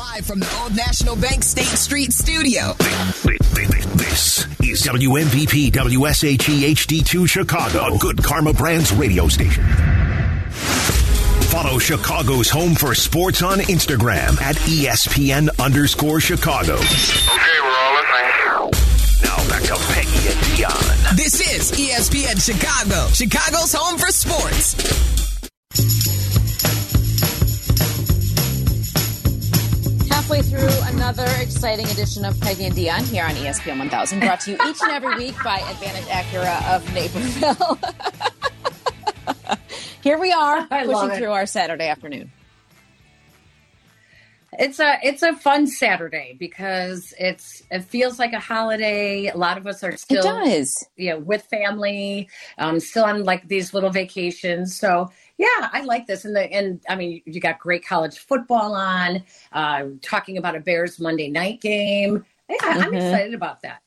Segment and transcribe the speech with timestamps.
[0.00, 2.72] Live from the Old National Bank State Street studio.
[3.98, 9.62] This is WMVP WSHE HD2 Chicago, Good Karma Brands radio station.
[11.50, 16.76] Follow Chicago's Home for Sports on Instagram at ESPN underscore Chicago.
[16.76, 18.72] Okay, we're all listening.
[19.22, 21.16] Now back to Peggy and Dionne.
[21.16, 24.76] This is ESPN Chicago, Chicago's home for sports.
[30.30, 34.52] Halfway through another exciting edition of Peggy and Dionne here on ESPN 1000, brought to
[34.52, 37.78] you each and every week by Advantage Acura of Naperville.
[40.04, 42.30] here we are, I pushing through our Saturday afternoon.
[44.52, 49.26] It's a it's a fun Saturday because it's it feels like a holiday.
[49.26, 50.86] A lot of us are It still does.
[50.96, 54.78] you know with family, um, still on like these little vacations.
[54.78, 56.26] So yeah, I like this.
[56.26, 59.22] And the and I mean you got great college football on.
[59.52, 62.24] Uh, talking about a Bears Monday night game.
[62.48, 62.96] Yeah, I'm Mhm.
[62.98, 63.80] excited about that.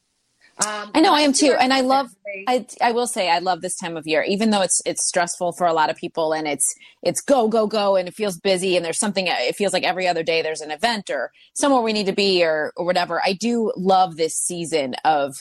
[0.58, 2.10] Um, I know I am too, and I love.
[2.48, 5.54] I I will say I love this time of year, even though it's it's stressful
[5.54, 8.76] for a lot of people, and it's it's go go go, and it feels busy,
[8.76, 9.28] and there's something.
[9.28, 12.44] It feels like every other day there's an event or somewhere we need to be
[12.44, 13.22] or or whatever.
[13.24, 15.36] I do love this season of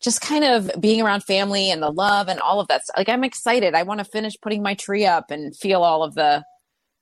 [0.00, 2.82] just kind of being around family and the love and all of that.
[2.96, 3.74] Like I'm excited.
[3.74, 6.44] I want to finish putting my tree up and feel all of the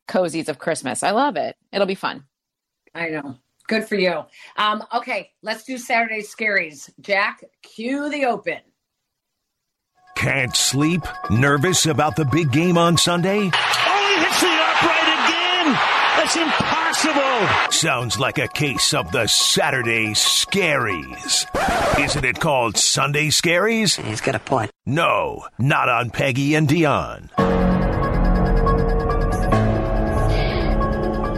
[0.09, 1.03] cozies of Christmas.
[1.03, 1.57] I love it.
[1.73, 2.25] It'll be fun.
[2.95, 3.37] I know.
[3.69, 4.25] Good for you.
[4.57, 6.89] Um, okay, let's do Saturday scaries.
[7.01, 8.61] Jack, cue the open.
[10.15, 11.03] Can't sleep?
[11.31, 13.51] Nervous about the big game on Sunday?
[13.53, 15.96] Oh, he hits the upright again.
[16.17, 17.71] That's impossible.
[17.73, 21.47] Sounds like a case of the Saturday scaries.
[22.03, 24.01] Isn't it called Sunday scaries?
[24.03, 24.71] He's got a point.
[24.87, 27.29] No, not on Peggy and Dionne.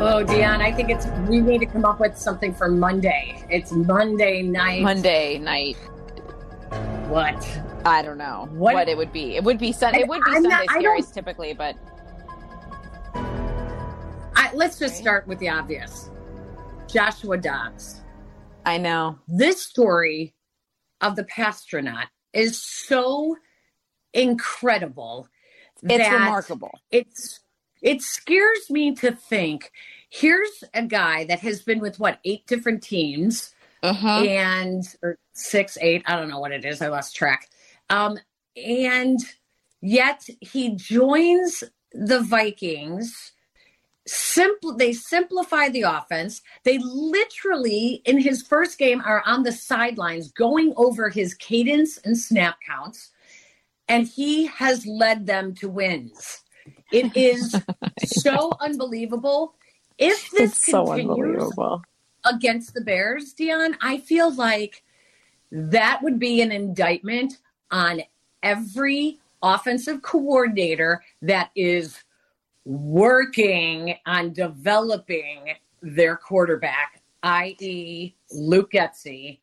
[0.01, 3.45] Oh, Dionne, I think it's we need to come up with something for Monday.
[3.51, 4.83] It's Monday night.
[4.83, 5.77] Monday night.
[7.09, 7.35] What?
[7.85, 9.37] I don't know What- what, it would be.
[9.37, 10.01] It would be Sunday.
[10.01, 11.75] It would be I'm Sunday not- I don't- scaries typically, but
[14.39, 16.11] I, let's just start with the obvious.
[16.87, 18.01] Joshua Dobbs.
[18.65, 19.19] I know.
[19.27, 20.35] This story
[21.01, 23.37] of the passtronaut is so
[24.15, 25.29] incredible.
[25.83, 26.71] It's that remarkable.
[26.91, 27.41] It's
[27.83, 29.71] it scares me to think
[30.09, 34.23] here's a guy that has been with what eight different teams Uh-huh.
[34.25, 36.81] and or six, eight, I don't know what it is.
[36.83, 37.49] I lost track.
[37.91, 38.19] Um,
[38.57, 39.19] and
[39.81, 41.63] yet he joins
[41.93, 43.33] the Vikings.
[44.09, 46.41] Simple, they simplify the offense.
[46.65, 52.17] They literally, in his first game, are on the sidelines going over his cadence and
[52.17, 53.11] snap counts,
[53.87, 56.41] and he has led them to wins.
[56.91, 57.55] It is
[58.07, 59.55] so unbelievable.
[59.99, 61.83] If this It's so continues, unbelievable.
[62.25, 64.83] against the Bears, Dionne, I feel like
[65.51, 67.39] that would be an indictment
[67.71, 68.03] on
[68.43, 72.03] every offensive coordinator that is
[72.69, 79.39] working on developing their quarterback, i.e., Luke Getsy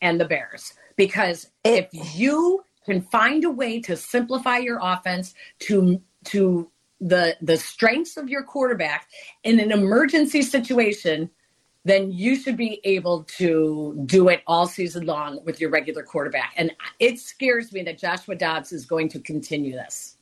[0.00, 0.74] and the Bears.
[0.96, 6.70] Because if you can find a way to simplify your offense to to
[7.00, 9.08] the the strengths of your quarterback
[9.42, 11.28] in an emergency situation,
[11.84, 16.52] then you should be able to do it all season long with your regular quarterback.
[16.56, 20.18] And it scares me that Joshua Dobbs is going to continue this.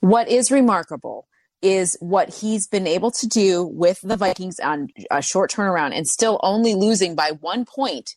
[0.00, 1.26] What is remarkable
[1.62, 6.06] is what he's been able to do with the Vikings on a short turnaround and
[6.06, 8.10] still only losing by one point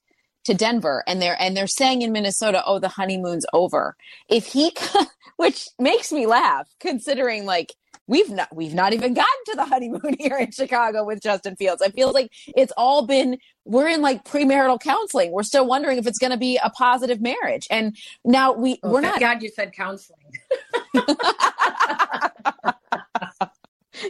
[0.46, 3.96] to Denver and they're and they're saying in Minnesota, oh, the honeymoon's over.
[4.30, 4.76] If he
[5.38, 7.74] which makes me laugh, considering like
[8.08, 11.82] we've not we've not even gotten to the honeymoon here in Chicago with Justin Fields.
[11.82, 15.32] I feel like it's all been we're in like premarital counseling.
[15.32, 17.68] We're still wondering if it's going to be a positive marriage.
[17.72, 20.20] And now we Oh, we're not God you said counseling.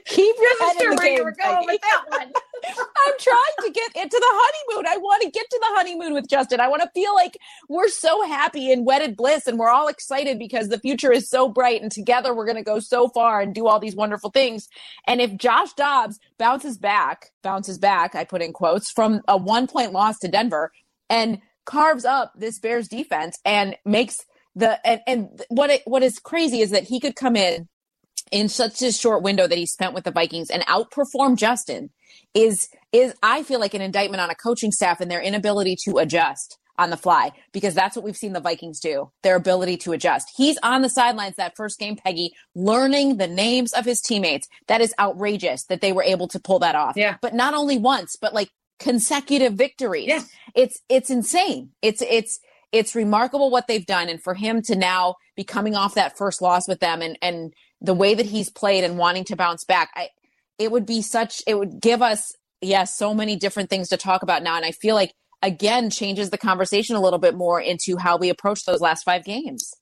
[0.06, 1.24] keep your head in the Where you game.
[1.24, 1.66] were going Peggy.
[1.68, 2.34] with that one.
[2.68, 4.88] I'm trying to get into the honeymoon.
[4.88, 6.60] I want to get to the honeymoon with Justin.
[6.60, 7.38] I want to feel like
[7.70, 11.50] we're so happy and wedded bliss and we're all excited because the future is so
[11.50, 14.68] bright and together we're going to go so far and do all these wonderful things.
[15.08, 19.68] And if Josh Dobbs bounces back, bounces back, I put in quotes, from a one
[19.68, 20.72] point loss to Denver
[21.10, 26.20] and carves up this Bears defense and makes the and, and what it, what is
[26.20, 27.68] crazy is that he could come in
[28.32, 31.90] in such a short window that he spent with the Vikings and outperform Justin
[32.34, 35.98] is is I feel like an indictment on a coaching staff and their inability to
[35.98, 36.58] adjust.
[36.78, 40.30] on the fly because that's what we've seen the Vikings do, their ability to adjust.
[40.36, 44.48] He's on the sidelines that first game, Peggy, learning the names of his teammates.
[44.68, 46.98] That is outrageous that they were able to pull that off.
[46.98, 47.16] Yeah.
[47.22, 48.50] But not only once, but like
[48.80, 50.08] consecutive victories.
[50.08, 50.22] Yeah.
[50.54, 51.72] It's it's insane.
[51.82, 52.40] It's it's
[52.72, 56.42] it's remarkable what they've done and for him to now be coming off that first
[56.42, 57.54] loss with them and and
[57.86, 59.92] the way that he's played and wanting to bounce back.
[59.96, 60.10] I
[60.58, 63.98] it would be such it would give us yes yeah, so many different things to
[63.98, 67.60] talk about now and I feel like again changes the conversation a little bit more
[67.60, 69.74] into how we approach those last five games.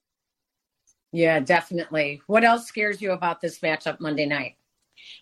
[1.12, 2.22] Yeah, definitely.
[2.26, 4.56] What else scares you about this matchup Monday night?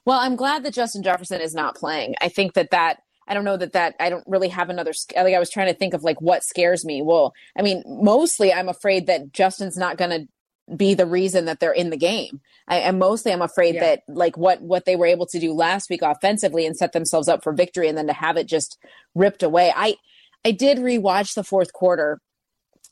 [0.06, 2.16] Well, I'm glad that Justin Jefferson is not playing.
[2.22, 5.34] I think that that I don't know that that I don't really have another like
[5.34, 7.02] I was trying to think of like what scares me.
[7.02, 10.28] Well, I mean, mostly I'm afraid that Justin's not going to
[10.76, 12.42] be the reason that they're in the game.
[12.68, 13.82] I, and mostly I'm afraid yeah.
[13.82, 17.28] that like what what they were able to do last week offensively and set themselves
[17.28, 18.78] up for victory and then to have it just
[19.16, 19.74] ripped away.
[19.76, 19.96] I
[20.46, 22.22] I did rewatch the fourth quarter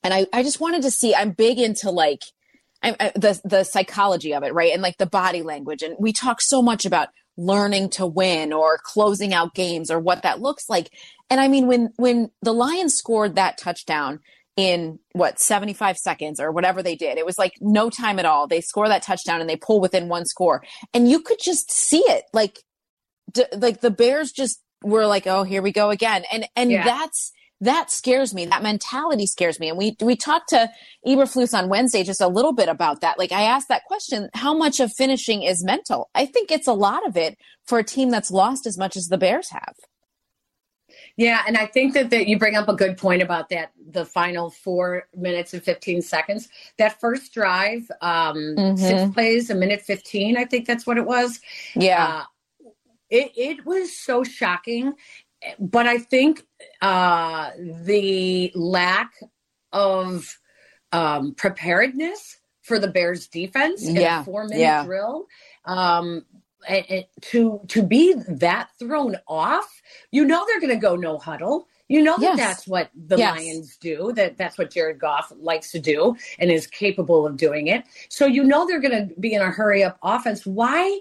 [0.03, 2.23] and I I just wanted to see I'm big into like
[2.83, 4.73] I, I, the the psychology of it, right?
[4.73, 8.79] And like the body language and we talk so much about learning to win or
[8.83, 10.91] closing out games or what that looks like.
[11.29, 14.19] And I mean when when the Lions scored that touchdown
[14.55, 17.17] in what 75 seconds or whatever they did.
[17.17, 18.47] It was like no time at all.
[18.47, 20.63] They score that touchdown and they pull within one score.
[20.93, 22.25] And you could just see it.
[22.33, 22.59] Like
[23.31, 26.83] d- like the Bears just were like, "Oh, here we go again." And and yeah.
[26.83, 27.31] that's
[27.61, 28.45] that scares me.
[28.45, 29.69] That mentality scares me.
[29.69, 30.69] And we we talked to
[31.05, 33.19] Eberflus on Wednesday just a little bit about that.
[33.19, 36.09] Like I asked that question, how much of finishing is mental?
[36.15, 39.07] I think it's a lot of it for a team that's lost as much as
[39.07, 39.75] the Bears have.
[41.19, 44.05] Yeah, and I think that, that you bring up a good point about that the
[44.05, 46.47] final four minutes and 15 seconds.
[46.77, 48.77] That first drive, um, mm-hmm.
[48.77, 51.41] six plays, a minute 15, I think that's what it was.
[51.75, 52.21] Yeah.
[52.21, 52.23] Uh,
[53.09, 54.93] it, it was so shocking.
[55.59, 56.45] But I think
[56.81, 59.11] uh, the lack
[59.73, 60.39] of
[60.93, 64.21] um, preparedness for the Bears defense in yeah.
[64.21, 64.85] a four minute yeah.
[64.85, 65.27] drill
[65.65, 66.25] um,
[67.21, 71.67] to to be that thrown off, you know they're going to go no huddle.
[71.87, 72.37] You know that yes.
[72.37, 73.37] that's what the yes.
[73.37, 74.13] Lions do.
[74.15, 77.83] That that's what Jared Goff likes to do and is capable of doing it.
[78.09, 80.45] So you know they're going to be in a hurry up offense.
[80.45, 80.99] Why?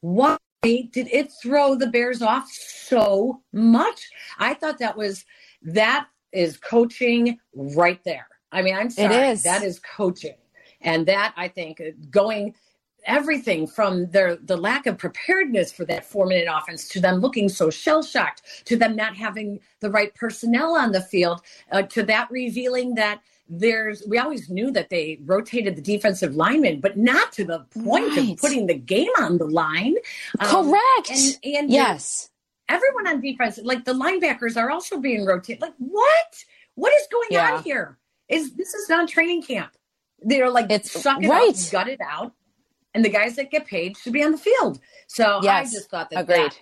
[0.00, 4.08] Why did it throw the Bears off so much?
[4.38, 5.24] I thought that was
[5.62, 8.26] that is coaching right there.
[8.52, 9.42] I mean, I'm sorry, it is.
[9.42, 10.36] that is coaching,
[10.80, 12.54] and that I think uh, going
[13.04, 17.48] everything from their the lack of preparedness for that four minute offense to them looking
[17.48, 21.40] so shell shocked to them not having the right personnel on the field
[21.70, 26.80] uh, to that revealing that there's we always knew that they rotated the defensive linemen
[26.80, 28.30] but not to the point right.
[28.30, 29.96] of putting the game on the line.
[30.38, 31.10] Um, correct.
[31.10, 32.30] and, and yes.
[32.68, 35.60] everyone on defense like the linebackers are also being rotated.
[35.60, 36.44] Like what?
[36.74, 37.56] What is going yeah.
[37.56, 37.98] on here?
[38.28, 39.72] Is this is not training camp.
[40.20, 41.68] They're like it's suck it right.
[41.70, 42.32] gut it out
[42.94, 44.80] and the guys that get paid should be on the field.
[45.06, 46.52] So yes, I just thought that agreed.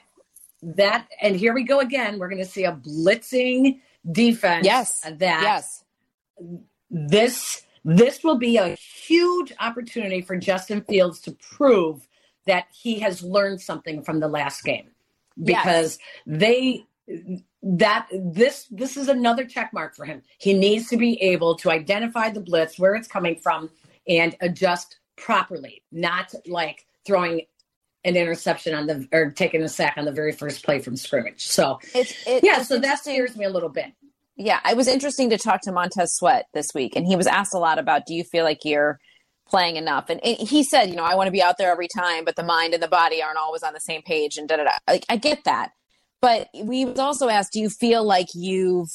[0.63, 2.19] That, that and here we go again.
[2.19, 3.81] We're going to see a blitzing
[4.11, 4.65] defense.
[4.65, 5.85] Yes, that yes.
[6.91, 12.07] This this will be a huge opportunity for Justin Fields to prove
[12.47, 14.91] that he has learned something from the last game
[15.43, 16.39] because yes.
[16.39, 16.87] they
[17.63, 20.23] that this this is another check mark for him.
[20.39, 23.71] He needs to be able to identify the blitz where it's coming from
[24.09, 27.43] and adjust properly, not like throwing
[28.03, 31.47] an interception on the or taking a sack on the very first play from scrimmage.
[31.47, 33.93] So it's, it, yeah, it's so that scares me a little bit.
[34.37, 37.55] Yeah, it was interesting to talk to Montez Sweat this week, and he was asked
[37.55, 38.99] a lot about, do you feel like you're
[39.47, 40.09] playing enough?
[40.09, 42.43] And he said, you know, I want to be out there every time, but the
[42.43, 44.79] mind and the body aren't always on the same page, and da da da.
[44.89, 45.73] Like I get that,
[46.23, 48.89] but we was also asked, do you feel like you've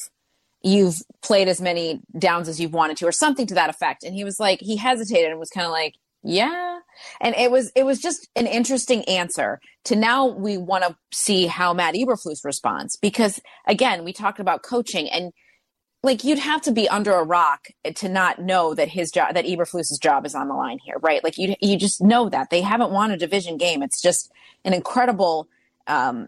[0.64, 4.04] you've played as many downs as you've wanted to, or something to that effect?
[4.04, 5.94] And he was like, he hesitated and was kind of like,
[6.26, 6.80] yeah.
[7.22, 11.46] And it was it was just an interesting answer to now we want to see
[11.46, 15.32] how matt eberflus responds because again we talked about coaching and
[16.04, 19.46] like you'd have to be under a rock to not know that his job that
[19.46, 21.24] eberflus's job is on the line here right?
[21.24, 22.50] Like you you just know that.
[22.50, 23.84] They haven't won a division game.
[23.84, 24.32] It's just
[24.64, 25.48] an incredible
[25.88, 26.28] um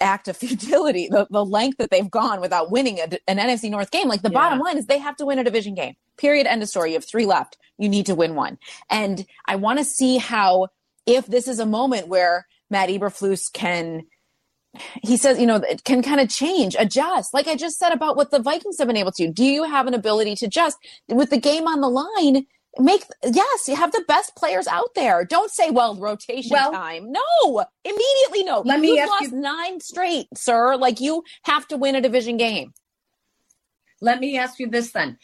[0.00, 3.90] act of futility, the, the length that they've gone without winning a, an NFC North
[3.90, 4.08] game.
[4.08, 4.38] Like the yeah.
[4.38, 5.94] bottom line is they have to win a division game.
[6.16, 6.46] Period.
[6.46, 6.90] End of story.
[6.90, 7.56] You have three left.
[7.78, 8.58] You need to win one.
[8.90, 10.68] And I want to see how,
[11.06, 14.02] if this is a moment where Matt Eberflus can,
[15.02, 17.32] he says, you know, can kind of change, adjust.
[17.32, 19.30] Like I just said about what the Vikings have been able to.
[19.30, 20.76] Do you have an ability to adjust
[21.08, 22.46] with the game on the line?
[22.78, 25.24] Make yes you have the best players out there.
[25.24, 27.10] Don't say well rotation well, time.
[27.10, 28.62] No immediately no.
[28.64, 30.76] Let me You've ask lost you, nine straight sir.
[30.76, 32.72] Like you have to win a division game.
[34.00, 35.18] Let me ask you this then.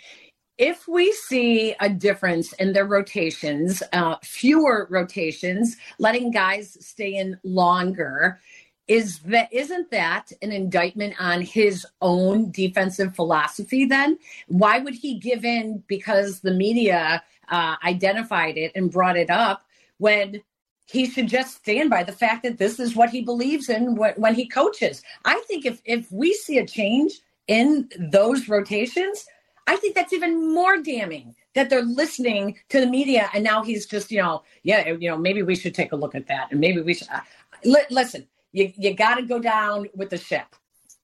[0.57, 7.39] If we see a difference in their rotations, uh, fewer rotations, letting guys stay in
[7.43, 8.41] longer,
[8.87, 14.19] is that isn't that an indictment on his own defensive philosophy then?
[14.47, 19.65] Why would he give in because the media uh, identified it and brought it up
[19.99, 20.43] when
[20.87, 24.15] he should just stand by the fact that this is what he believes in when,
[24.15, 25.03] when he coaches.
[25.25, 29.27] I think if if we see a change in those rotations
[29.67, 33.87] i think that's even more damning that they're listening to the media and now he's
[33.87, 36.59] just you know yeah you know maybe we should take a look at that and
[36.59, 37.21] maybe we should uh,
[37.65, 40.55] li- listen you you got to go down with the ship,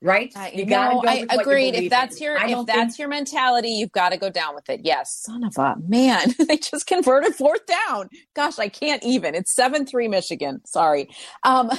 [0.03, 0.33] right?
[0.35, 1.09] Uh, you got to go.
[1.09, 1.75] I agreed.
[1.75, 4.69] If that's your I if that's think- your mentality, you've got to go down with
[4.71, 4.81] it.
[4.85, 8.09] Yes, son of a man, they just converted fourth down.
[8.35, 9.35] Gosh, I can't even.
[9.35, 10.61] It's seven three Michigan.
[10.67, 11.09] Sorry,
[11.45, 11.71] um,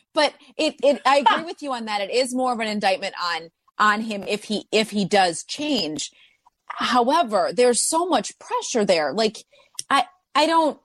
[0.14, 2.00] but it it I agree with you on that.
[2.00, 6.10] It is more of an indictment on on him if he if he does change.
[6.68, 9.12] However, there's so much pressure there.
[9.12, 9.44] Like
[9.90, 10.04] I
[10.34, 10.78] I don't.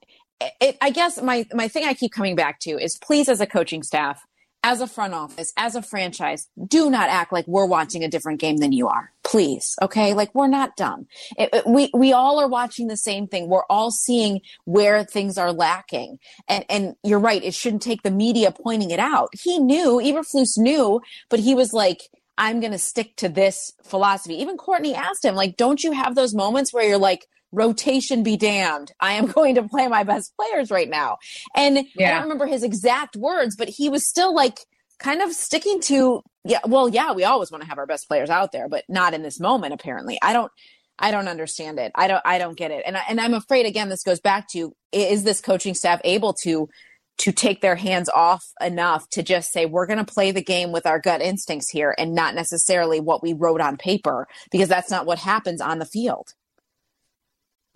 [0.61, 3.47] It, I guess my my thing I keep coming back to is please as a
[3.47, 4.21] coaching staff,
[4.65, 8.39] as a front office, as a franchise, do not act like we're watching a different
[8.41, 9.11] game than you are.
[9.23, 10.15] Please, okay?
[10.15, 11.05] Like we're not dumb.
[11.37, 13.47] It, it- we we all are watching the same thing.
[13.47, 16.17] We're all seeing where things are lacking.
[16.47, 17.43] And and you're right.
[17.43, 19.29] It shouldn't take the media pointing it out.
[19.39, 20.01] He knew.
[20.03, 22.01] Eberflus knew, but he was like.
[22.37, 24.35] I'm going to stick to this philosophy.
[24.41, 27.25] Even Courtney asked him, like, don't you have those moments where you're like,
[27.55, 28.91] rotation be damned.
[28.99, 31.17] I am going to play my best players right now.
[31.55, 34.59] And I don't remember his exact words, but he was still like
[34.99, 38.29] kind of sticking to, yeah, well, yeah, we always want to have our best players
[38.29, 40.17] out there, but not in this moment, apparently.
[40.21, 40.51] I don't,
[40.97, 41.91] I don't understand it.
[41.95, 42.83] I don't, I don't get it.
[42.85, 46.33] And I, and I'm afraid again, this goes back to, is this coaching staff able
[46.43, 46.69] to,
[47.17, 50.71] to take their hands off enough to just say we're going to play the game
[50.71, 54.91] with our gut instincts here and not necessarily what we wrote on paper because that's
[54.91, 56.33] not what happens on the field.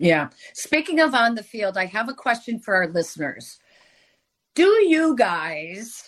[0.00, 0.30] Yeah.
[0.54, 3.60] Speaking of on the field, I have a question for our listeners.
[4.54, 6.04] Do you guys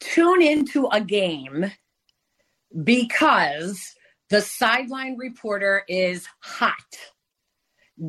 [0.00, 1.70] tune into a game
[2.82, 3.78] because
[4.30, 6.96] the sideline reporter is hot?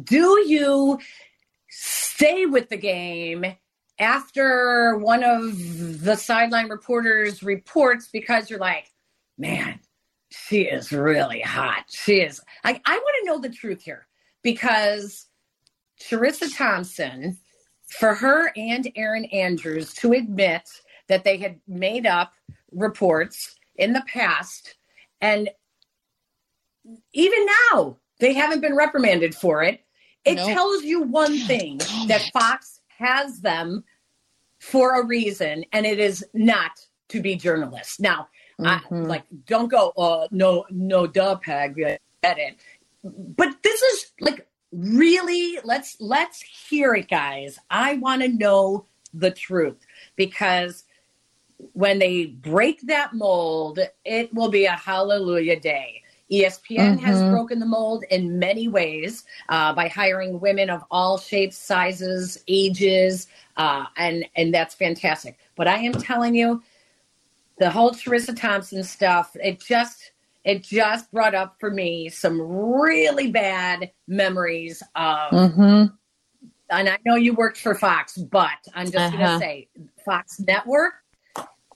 [0.02, 0.98] Do you
[1.70, 3.44] stay with the game
[4.00, 5.58] after one of
[6.06, 8.90] the sideline reporters reports because you're like,
[9.38, 9.82] man,
[10.30, 11.84] she is really hot.
[11.90, 12.40] She is.
[12.64, 14.08] I, I want to know the truth here
[14.44, 15.28] because
[16.00, 17.38] Charissa Thompson,
[17.88, 20.70] for her and Erin Andrews to admit
[21.08, 22.34] that they had made up
[22.72, 24.76] reports in the past,
[25.20, 25.50] and
[27.14, 29.82] even now they haven't been reprimanded for it.
[30.26, 30.54] It Nope.
[30.54, 32.30] tells you one thing that.
[32.34, 33.84] Fox has them
[34.60, 36.72] for a reason, and it is not
[37.10, 38.00] to be journalists.
[38.00, 38.30] Now,
[38.64, 39.08] I, Mhm.
[39.08, 42.60] like, don't go, uh, no, no, duh, Peg, I get it.
[43.04, 47.60] But this is like really let's let's hear it, guys.
[47.70, 49.78] I want to know the truth
[50.16, 50.84] because
[51.74, 56.02] when they break that mold, it will be a hallelujah day.
[56.32, 57.30] ESPN has Mhm.
[57.30, 63.28] broken the mold in many ways uh, by hiring women of all shapes, sizes, ages,
[63.58, 65.38] uh, and and that's fantastic.
[65.56, 66.64] But I am telling you,
[67.60, 70.11] the whole Charissa Thompson stuff, it just
[70.44, 75.94] it just brought up for me some really bad memories of Mhm.
[76.70, 79.34] and I know you worked for Fox, but I'm just going Uh-huh.
[79.34, 79.68] to say
[80.06, 80.94] Fox Network,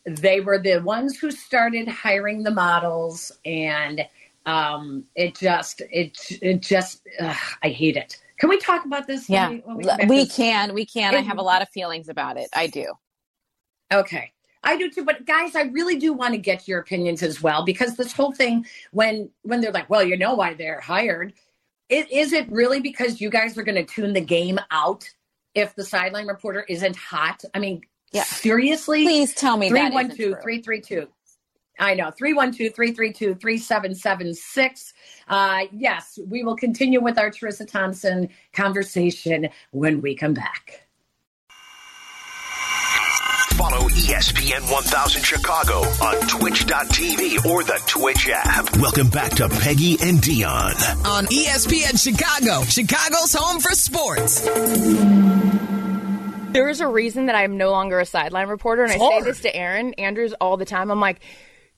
[0.06, 4.08] they were the ones who started hiring the models and
[4.48, 8.22] um, it just, it, it just, ugh, I hate it.
[8.40, 9.28] Can we talk about this?
[9.28, 10.08] Yeah, when when we, come back?
[10.08, 10.74] 'Cause- can.
[10.76, 11.16] We can.
[11.16, 12.48] I have a lot of feelings about it.
[12.54, 12.94] I do.
[13.92, 14.32] Okay.
[14.66, 17.64] I do too, but guys, I really do want to get your opinions as well
[17.64, 21.34] because this whole thing, when when they're like, "Well, you know why they're hired,"
[21.90, 25.08] it, is it really because you guys are going to tune the game out
[25.54, 27.44] if the sideline reporter isn't hot?
[27.54, 27.82] I mean,
[28.12, 28.24] Yeah.
[28.24, 30.42] seriously, Please tell me that isn't 312 true.
[30.42, 31.08] 332.
[31.78, 34.94] I know, 312 332 3776.
[35.28, 40.85] Uh, Yes, we will continue with our Teresa Thompson conversation when we come back.
[43.56, 48.76] Follow ESPN 1000 Chicago on twitch.tv or the Twitch app.
[48.78, 51.06] Welcome back to Peggy and Dionne.
[51.06, 54.42] on E ESPN Chicago, Chicago's home for sports.
[56.52, 59.40] There is a reason that I'm no longer a sideline reporter, and I say this
[59.42, 60.92] to Erin Andrews all the time.
[60.92, 61.22] I'm like,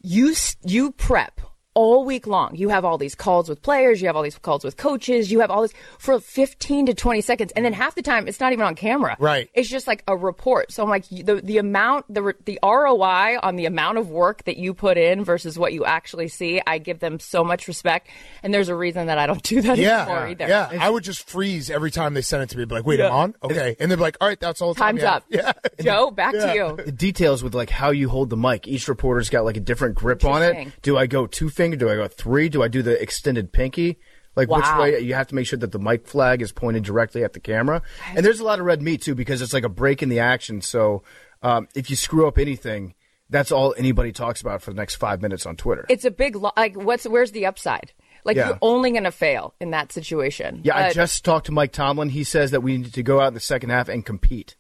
[0.02, 1.42] you you prep
[1.78, 2.56] all week long.
[2.56, 5.42] You have all these calls with players, you have all these calls with coaches, you
[5.42, 7.52] have all this for 15 to 20 seconds.
[7.56, 9.16] And then half the time it's not even on camera.
[9.20, 9.48] Right.
[9.54, 10.72] It's just like a report.
[10.72, 14.58] So I'm like, the, the amount, the, the ROI on the amount of work that
[14.58, 18.08] you put in versus what you actually see, I give them so much respect.
[18.42, 20.48] And there's a reason that I don't do that Yeah, anymore either.
[20.48, 20.70] yeah.
[20.82, 22.66] I would just freeze every time they sent it to me.
[22.66, 23.08] Be like, wait, Yeah.
[23.10, 23.36] I'm on.
[23.44, 24.74] Okay, and they're like, all right, that's all.
[24.74, 25.26] the time Time's up.
[25.30, 25.52] Yeah.
[25.82, 26.46] Joe, back Yeah.
[26.48, 26.76] to you.
[26.86, 28.68] the details with like how you hold the mic.
[28.68, 30.70] Each reporter's got like a different grip on it.
[30.82, 31.78] Do I go two finger?
[31.86, 32.50] Do I go three?
[32.50, 34.00] Do I do the extended pinky?
[34.36, 35.00] Like which way?
[35.00, 37.82] You have to make sure that the mic flag is pointed directly at the camera.
[38.16, 40.20] And there's a lot of red meat too because it's like a break in the
[40.20, 40.62] action.
[40.62, 41.02] So
[41.42, 42.94] um, if you screw up anything,
[43.30, 45.86] that's all anybody talks about for the next five minutes on Twitter.
[45.90, 47.94] It's a big, lo- like, what's, where's the upside?
[48.26, 48.50] Like, Yeah.
[48.50, 50.62] you're only going to fail in that situation.
[50.64, 52.10] yeah, I just talked to Mike Tomlin.
[52.10, 54.56] He says that we need to go out in the second half and compete.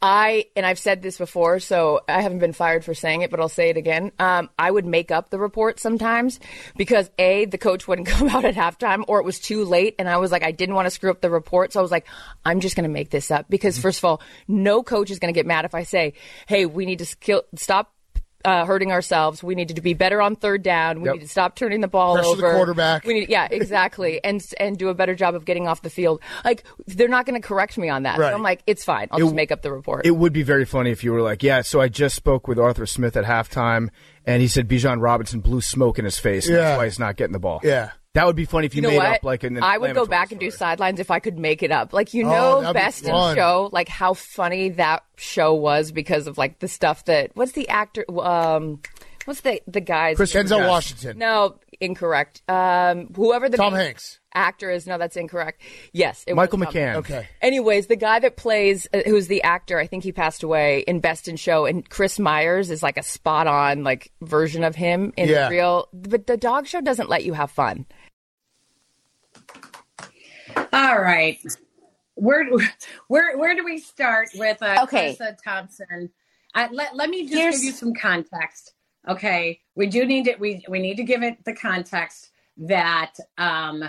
[0.00, 3.40] I and I've said this before, so I haven't been fired for saying it, but
[3.40, 4.12] I'll say it again.
[4.18, 6.38] Um, I would make up the report sometimes
[6.76, 10.08] because a the coach wouldn't come out at halftime, or it was too late, and
[10.08, 12.06] I was like, I didn't want to screw up the report, so I was like,
[12.44, 13.82] I'm just going to make this up because Mm-hmm.
[13.82, 16.14] first of all, no coach is going to get mad if I say,
[16.46, 17.92] Hey, we need to skill, stop.
[18.42, 19.42] Uh, hurting ourselves.
[19.42, 21.02] We need to be better on third down.
[21.02, 21.14] We Yep.
[21.16, 22.52] need to stop turning the ball Pressure the over.
[22.54, 23.04] quarterback.
[23.04, 26.20] We need, yeah, exactly, and and do a better job of getting off the field.
[26.44, 28.18] Like they're not going to correct me on that.
[28.18, 28.30] Right.
[28.30, 29.08] So I'm like, it's fine.
[29.10, 30.06] I'll just make up the report.
[30.06, 32.58] It would be very funny if you were like, yeah, so I just spoke with
[32.58, 33.90] Arthur Smith at halftime,
[34.24, 36.56] and he said Bijan Robinson blew smoke in his face, Yeah.
[36.56, 37.60] that's why he's not getting the ball.
[37.62, 37.90] Yeah.
[38.14, 39.16] That would be funny if you, you know made what?
[39.18, 41.62] up like an I would go inflammatory back and do sidelines if I could make
[41.62, 41.92] it up.
[41.92, 43.36] Like you Oh, know, that'd be Best in.
[43.36, 47.68] Show, like how funny that show was because of like the stuff that what's the
[47.68, 48.04] actor?
[48.20, 48.80] Um,
[49.26, 50.68] what's the the guy's Chris Denzel Yes.
[50.68, 51.18] Washington.
[51.18, 52.42] No, incorrect.
[52.48, 54.18] Um, whoever the Tom Hanks.
[54.34, 54.88] actor is.
[54.88, 55.62] No, that's incorrect.
[55.92, 56.94] Yes, it Michael was Tom- McCann.
[56.96, 57.28] Okay.
[57.40, 60.98] Anyways, the guy that plays, uh, who's the actor, I think he passed away in
[60.98, 65.12] Best in Show, and Chris Myers is like a spot on like version of him
[65.16, 65.48] in Yeah.
[65.48, 65.88] real.
[65.92, 67.86] But the dog show doesn't let you have fun.
[70.72, 71.38] All right.
[72.14, 72.46] Where
[73.08, 75.16] where where do we start with uh, Okay.
[75.18, 76.10] Charissa Thompson?
[76.54, 78.74] Uh, let let me just Here's- give you some context.
[79.08, 83.82] Okay, we do need to we we need to give it the context that um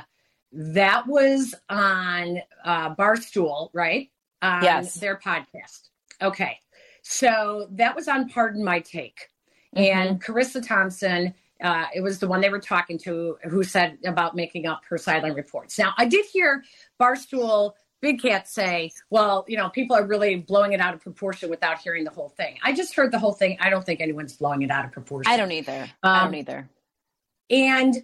[0.54, 4.10] that was on uh, Barstool, right?
[4.42, 4.96] On Yes.
[4.96, 5.90] their podcast.
[6.22, 6.58] Okay,
[7.02, 9.28] so that was on Pardon My Take,
[9.74, 11.34] and Charissa Thompson.
[11.62, 14.98] Uh, it was the one they were talking to who said about making up her
[14.98, 15.78] sideline reports.
[15.78, 16.64] Now, I did hear
[17.00, 21.50] Barstool Big Cat say, well, you know, people are really blowing it out of proportion
[21.52, 22.58] without hearing the whole thing.
[22.64, 23.58] I just heard the whole thing.
[23.60, 25.32] I don't think anyone's blowing it out of proportion.
[25.32, 25.88] I don't either.
[26.02, 26.70] I Um, don't either.
[27.52, 28.04] And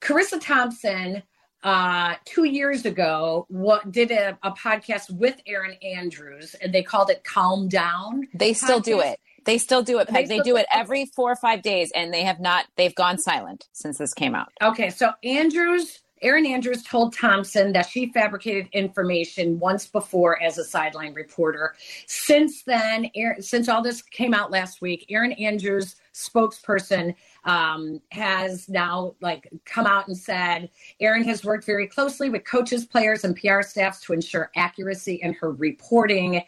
[0.00, 1.22] Charissa Thompson,
[1.62, 7.10] uh, two years ago, what did a, a podcast with Erin Andrews, and they called
[7.10, 9.18] it "Calm Down." They still do it.
[9.44, 10.28] They still do it, They Peg.
[10.28, 12.66] They still do it every four or five days, and they have not.
[12.76, 14.52] They've gone silent since this came out.
[14.62, 20.64] Okay, so Andrews, Erin Andrews told Thompson that she fabricated information once before as a
[20.64, 21.74] sideline reporter.
[22.06, 28.68] Since then, Erin, since all this came out last week, Erin Andrews, spokesperson, um, has
[28.70, 33.36] now like come out and said Erin has worked very closely with coaches, players, and
[33.36, 36.42] PR staffs to ensure accuracy in her reporting.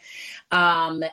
[0.51, 1.03] Um,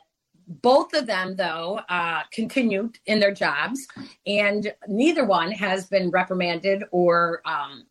[0.46, 3.86] both of them, though, uh, continued in their jobs,
[4.26, 7.86] and neither one has been reprimanded or um,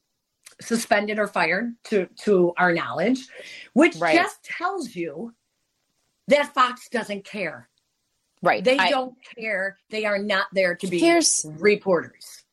[0.61, 3.27] suspended or fired, to to our knowledge,
[3.73, 4.15] which Right.
[4.15, 5.33] just tells you
[6.27, 7.69] that Fox doesn't care.
[8.41, 8.63] Right.
[8.63, 9.77] They I- don't care.
[9.89, 12.43] They are not there to be Here's- reporters.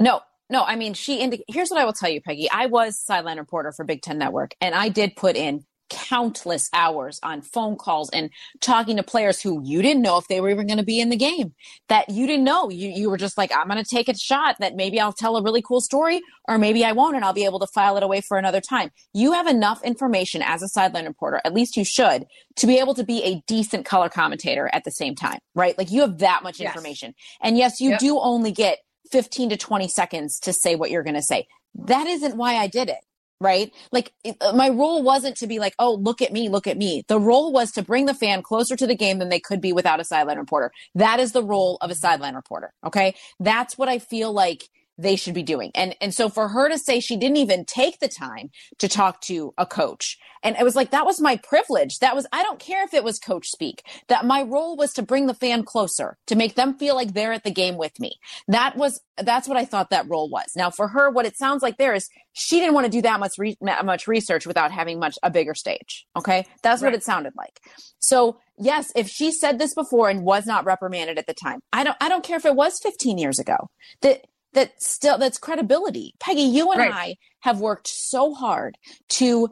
[0.00, 0.62] No, no.
[0.64, 1.18] I mean, she.
[1.20, 2.48] Indi- Here's what I will tell you, Peggy.
[2.50, 7.20] I was sideline reporter for Big Ten Network, and I did put in countless hours
[7.22, 8.28] on phone calls and
[8.60, 11.08] talking to players who you didn't know if they were even going to be in
[11.08, 11.54] the game.
[11.88, 12.68] That you didn't know.
[12.68, 15.36] You you were just like, I'm going to take a shot that maybe I'll tell
[15.36, 18.02] a really cool story, or maybe I won't, and I'll be able to file it
[18.02, 18.90] away for another time.
[19.12, 22.26] You have enough information as a sideline reporter, at least you should,
[22.56, 25.78] to be able to be a decent color commentator at the same time, right?
[25.78, 26.74] Like you have that much Yes.
[26.74, 28.00] information, and yes, you Yep.
[28.00, 28.78] do only get
[29.12, 31.46] 15 to 20 seconds to say what you're going to say.
[31.74, 32.98] That isn't why I did it,
[33.40, 33.72] right?
[33.92, 37.04] Like uh, my role wasn't to be like, "Oh, look at me, look at me."
[37.08, 39.72] The role was to bring the fan closer to the game than they could be
[39.72, 40.72] without a sideline reporter.
[40.94, 43.14] That is the role of a sideline reporter, okay?
[43.40, 45.70] That's what I feel like they should be doing.
[45.74, 49.20] And and so for her to say she didn't even take the time to talk
[49.22, 50.18] to a coach.
[50.42, 51.98] And it was like that was my privilege.
[51.98, 53.82] That was I don't care if it was coach speak.
[54.08, 57.32] That my role was to bring the fan closer, to make them feel like they're
[57.32, 58.12] at the game with me.
[58.48, 60.52] That was that's what I thought that role was.
[60.56, 63.20] Now for her what it sounds like there is she didn't want to do that
[63.20, 66.04] much re- much research without having much a bigger stage.
[66.16, 66.44] Okay?
[66.62, 67.60] That's what it sounded like.
[68.00, 71.60] So, yes, if she said this before and was not reprimanded at the time.
[71.72, 73.56] I don't I don't care if it was 15 years ago.
[74.02, 76.14] That that still that's credibility.
[76.18, 76.92] Peggy, you and Right.
[76.92, 78.76] I have worked so hard
[79.10, 79.50] to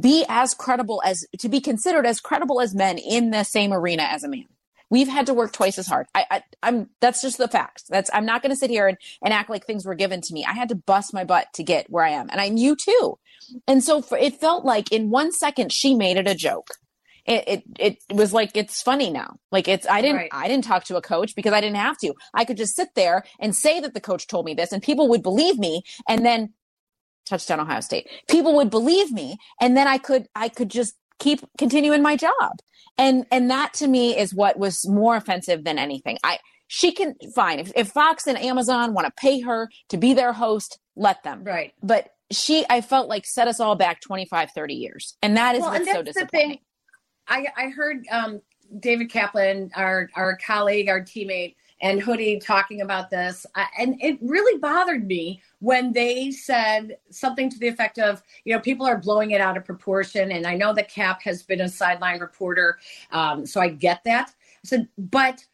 [0.00, 4.04] be as credible as to be considered as credible as men in the same arena
[4.04, 4.46] as a man.
[4.90, 6.06] We've had to work twice as hard.
[6.14, 7.84] I, I I'm that's just the facts.
[7.88, 10.34] That's I'm not going to sit here and, and act like things were given to
[10.34, 10.44] me.
[10.44, 13.18] I had to bust my butt to get where I am, and I knew too.
[13.66, 16.68] And so for, it felt like in one second she made it a joke.
[17.26, 19.36] It, it it was like it's funny now.
[19.50, 20.30] Like it's I didn't Right.
[20.32, 22.14] I didn't talk to a coach because I didn't have to.
[22.34, 25.08] I could just sit there and say that the coach told me this, and people
[25.08, 25.82] would believe me.
[26.08, 26.52] And then
[27.26, 28.08] touchdown Ohio State.
[28.28, 32.58] People would believe me, and then I could I could just keep continuing my job.
[32.98, 36.18] And and that to me is what was more offensive than anything.
[36.22, 40.14] I she can fine if, if Fox and Amazon want to pay her to be
[40.14, 41.44] their host, let them.
[41.44, 41.72] Right.
[41.82, 45.16] But she I felt like set us all back 25 30 years.
[45.22, 46.58] And that is Well, what's so disappointing.
[47.28, 48.40] I, I heard um,
[48.80, 53.46] David Kaplan, our our colleague, our teammate, and Hoodie talking about this,
[53.78, 58.60] and it really bothered me when they said something to the effect of, you know,
[58.60, 61.68] people are blowing it out of proportion, and I know that Cap has been a
[61.68, 62.78] sideline reporter,
[63.10, 64.30] um, so I get that.
[64.30, 65.44] I said, but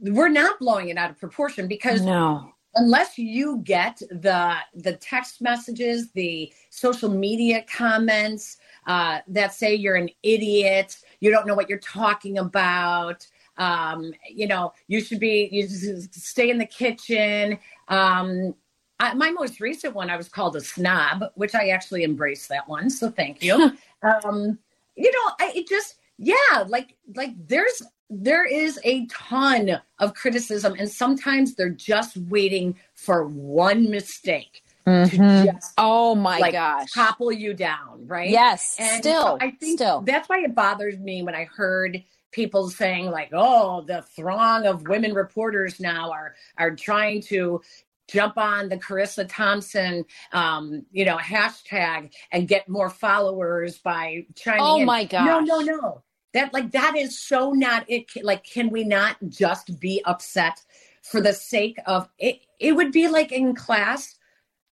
[0.00, 2.54] we're not blowing it out of proportion because No.
[2.76, 9.94] unless you get the the text messages the social media comments uh, that say you're
[9.94, 13.24] an idiot you don't know what you're talking about
[13.58, 15.68] um, you know you should be you
[16.10, 17.58] stay in the kitchen.
[17.88, 18.54] Um,
[19.00, 22.68] I, my most recent one i was called a snob which i actually embraced that
[22.68, 23.72] one so thank you.
[24.00, 24.60] Um,
[24.94, 30.76] you know I, it just yeah like like there's there is a ton of criticism
[30.78, 34.62] and sometimes they're just waiting for one mistake
[35.04, 36.92] to just Oh my like gosh.
[36.92, 40.00] topple you down right Yes, and still, so i think still.
[40.02, 44.86] that's why it bothers me when i heard people saying like oh the throng of
[44.88, 47.60] women reporters now are are trying to
[48.08, 54.60] jump on the Charissa Thompson, um, you know, hashtag and get more followers by chiming
[54.60, 54.86] Oh in.
[54.86, 55.24] my god!
[55.26, 56.02] No, no, no.
[56.34, 58.06] That like that is so not it.
[58.22, 60.60] Like, can we not just be upset
[61.02, 62.40] for the sake of it?
[62.60, 64.14] It would be like in class,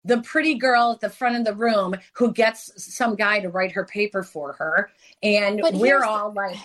[0.06, 3.72] the pretty girl at the front of the room who gets some guy to write
[3.72, 4.90] her paper for her,
[5.22, 6.56] and But we're all like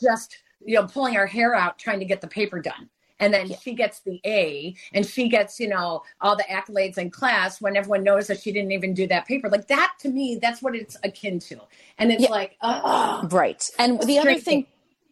[0.00, 2.90] just you know pulling our hair out trying to get the paper done.
[3.20, 7.10] And then she gets the A, and she gets, you know, all the accolades in
[7.10, 9.48] class when everyone knows that she didn't even do that paper.
[9.48, 11.60] Like that to me, that's what it's akin to.
[11.98, 12.30] And it's Yeah.
[12.30, 13.68] like, oh, Right.
[13.78, 14.66] And the other thing,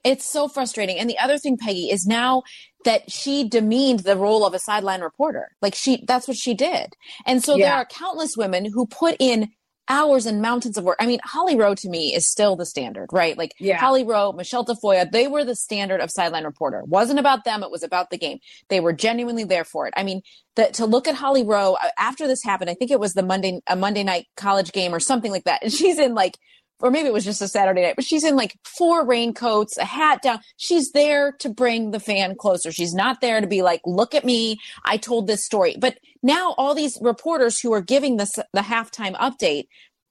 [0.07, 0.99] it's so frustrating.
[0.99, 2.45] And the other thing, Peggy, is now
[2.85, 5.51] that she demeaned the role of a sideline reporter.
[5.61, 6.95] Like she, that's what she did.
[7.27, 9.51] And so there are countless women who put in
[9.89, 10.97] hours and mountains of work.
[11.01, 13.37] I mean, Holly Rowe to me is still the standard, right?
[13.39, 13.77] Like Yeah.
[13.79, 16.81] Holly Rowe, Michelle Tafoya, they were the standard of sideline reporter.
[16.81, 17.63] It wasn't about them.
[17.63, 18.39] It was about the game.
[18.69, 19.95] They were genuinely there for it.
[19.97, 20.23] I mean,
[20.57, 23.23] the, to look at Holly Rowe uh, after this happened, I think it was the
[23.23, 25.63] Monday, a Monday night college game or something like that.
[25.67, 26.37] And she's in like,
[26.81, 29.85] or maybe it was just a Saturday night, but she's in like four raincoats, a
[29.85, 30.41] hat down.
[30.57, 32.71] She's there to bring the fan closer.
[32.73, 35.77] She's not there to be like, look at me, I told this story.
[35.79, 39.69] But now all these reporters who are giving this the halftime update,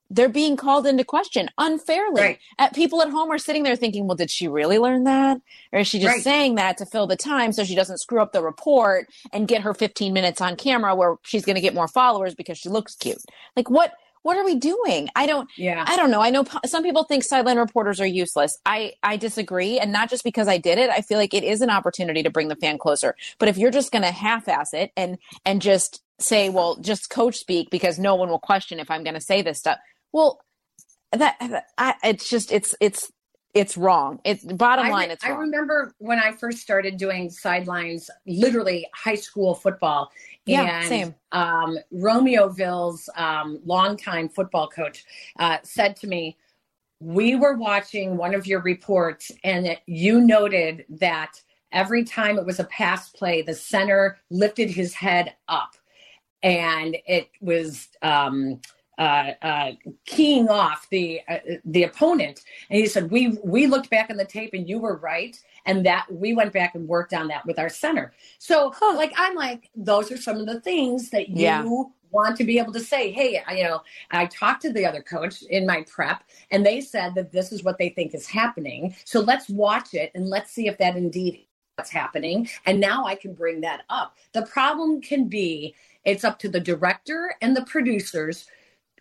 [0.09, 2.21] they're being called into question unfairly.
[2.21, 2.39] Right.
[2.59, 5.37] Uh, people at home are sitting there thinking, well, did she really learn that?
[5.73, 6.23] Or is she just Right.
[6.23, 9.61] saying that to fill the time so she doesn't screw up the report and get
[9.63, 12.95] her 15 minutes on camera where she's going to get more followers because she looks
[12.95, 13.17] cute?
[13.55, 13.93] Like, what?
[14.25, 15.09] What are we doing?
[15.15, 15.47] I don't.
[15.55, 15.85] yeah.
[15.87, 16.19] I don't know.
[16.21, 18.57] I know p- some people think sideline reporters are useless.
[18.65, 19.77] I, I disagree.
[19.79, 20.89] And not just because I did it.
[20.89, 23.15] I feel like it is an opportunity to bring the fan closer.
[23.37, 27.11] But if you're just going to half ass it and, and just say, well, just
[27.11, 29.77] coach speak because no one will question if I'm going to say this stuff.
[30.11, 30.41] Well,
[31.11, 33.11] that, that- I, it's just, it's, it's,
[33.55, 34.19] it's wrong.
[34.25, 35.07] It's bottom line.
[35.07, 40.11] re- It's I remember when I first started doing sidelines, literally high school football.
[40.45, 41.15] Yeah, and, same.
[41.31, 45.05] Um, Romeoville's um, longtime football coach
[45.39, 46.37] uh, said to me,
[46.99, 51.41] We were watching one of your reports, and you noted that
[51.71, 55.75] every time it was a pass play, the center lifted his head up,
[56.43, 57.87] and it was.
[58.01, 58.59] Um,
[58.97, 59.71] uh, uh,
[60.05, 64.25] keying off the uh, the opponent, and he said, "We we looked back on the
[64.25, 67.59] tape, and you were right, and that we went back and worked on that with
[67.59, 71.65] our center." So, like, I'm like, those are some of the things that you Yeah.
[72.11, 73.11] want to be able to say.
[73.11, 73.81] Hey, I, you know,
[74.11, 77.63] I talked to the other coach in my prep, and they said that this is
[77.63, 78.95] what they think is happening.
[79.05, 81.45] So let's watch it and let's see if that indeed
[81.77, 82.49] what's happening.
[82.65, 84.15] And now I can bring that up.
[84.33, 88.45] The problem can be it's up to the director and the producers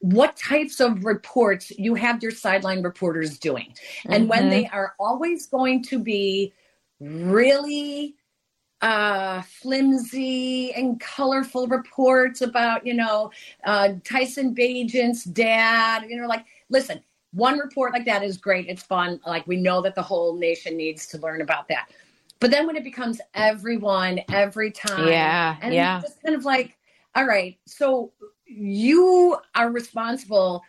[0.00, 3.74] what types of reports you have your sideline reporters doing.
[4.07, 4.50] And when Mhm.
[4.50, 6.52] they are always going to be
[7.00, 8.16] really
[8.83, 13.30] uh, flimsy and colorful reports about, you know,
[13.64, 16.04] uh, Tyson Bagent's dad.
[16.07, 17.02] You know, like, listen,
[17.33, 18.68] one report like that is great.
[18.68, 19.20] It's fun.
[19.26, 21.88] Like, we know that the whole nation needs to learn about that.
[22.40, 25.96] But then when it becomes everyone, every time, Yeah, and yeah.
[25.98, 26.76] it's just kind of like,
[27.14, 28.12] all right, so
[28.57, 30.62] you are responsible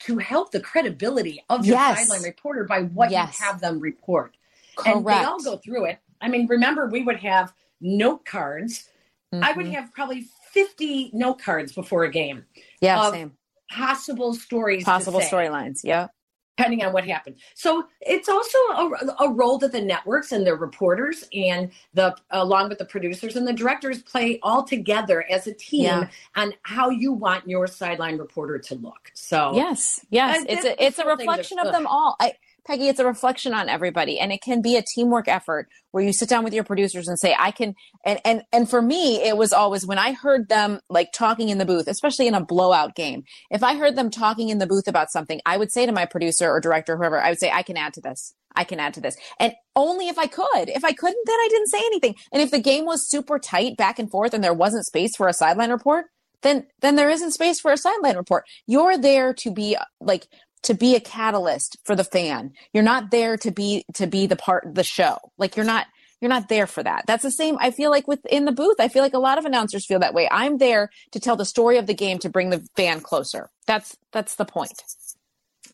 [0.00, 1.98] to help the credibility of your Yes.
[1.98, 3.38] sideline reporter by what Yes.
[3.40, 4.36] you have them report.
[4.76, 4.96] Correct.
[4.96, 5.98] And they all go through it.
[6.20, 8.88] I mean, remember, we would have note cards.
[9.32, 9.74] I would Mhm.
[9.74, 12.44] have probably 50 note cards before a game,
[12.80, 13.38] Yeah, same.
[13.70, 15.80] possible stories, Possible storylines.
[15.82, 16.08] Yeah.
[16.56, 17.36] Depending on what happened.
[17.54, 22.68] So it's also a, a role that the networks and the reporters and the along
[22.68, 26.08] with the producers and the directors play all together as a team Yeah.
[26.36, 29.10] on how you want your sideline reporter to look.
[29.14, 30.44] So Yes, yes.
[30.48, 32.16] It's a it's a the whole thing reflection of them all.
[32.20, 36.04] I, Peggy, it's a reflection on everybody, and it can be a teamwork effort where
[36.04, 39.20] you sit down with your producers and say, "I can." And and and for me,
[39.20, 42.44] it was always when I heard them like talking in the booth, especially in a
[42.44, 43.24] blowout game.
[43.50, 46.06] If I heard them talking in the booth about something, I would say to my
[46.06, 48.78] producer or director, or whoever, I would say, "I can add to this." I can
[48.78, 49.16] add to this.
[49.40, 50.68] And only if I could.
[50.68, 52.16] If I couldn't, then I didn't say anything.
[52.30, 55.26] And if the game was super tight back and forth and there wasn't space for
[55.26, 56.06] a sideline report,
[56.42, 58.44] then then there isn't space for a sideline report.
[58.66, 60.26] You're there to be like
[60.62, 62.52] to be a catalyst for the fan.
[62.72, 65.18] You're not there to be to be the part the show.
[65.38, 65.86] Like you're not
[66.20, 67.04] you're not there for that.
[67.06, 68.76] That's the same I feel like within the booth.
[68.78, 70.28] I feel like a lot of announcers feel that way.
[70.30, 73.50] I'm there to tell the story of the game to bring the fan closer.
[73.66, 74.82] That's that's the point.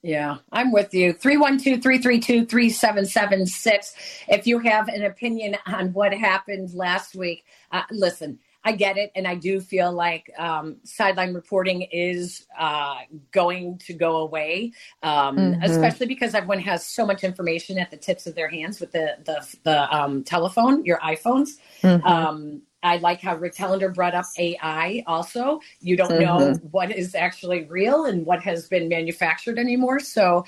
[0.03, 1.13] Yeah, I'm with you.
[1.13, 3.95] 312 332 3776.
[4.29, 9.11] If you have an opinion on what happened last week, uh, listen, I get it.
[9.17, 12.97] And I do feel like um, sideline reporting is uh,
[13.33, 15.65] going to go away, um, Mhm.
[15.65, 19.17] especially because everyone has so much information at the tips of their hands with the,
[19.25, 21.53] the, the um, telephone, your iPhones.
[22.05, 25.61] Um, I like how Rick Telander brought up AI also.
[25.81, 30.01] You don't know what is actually real and what has been manufactured anymore.
[30.01, 30.45] So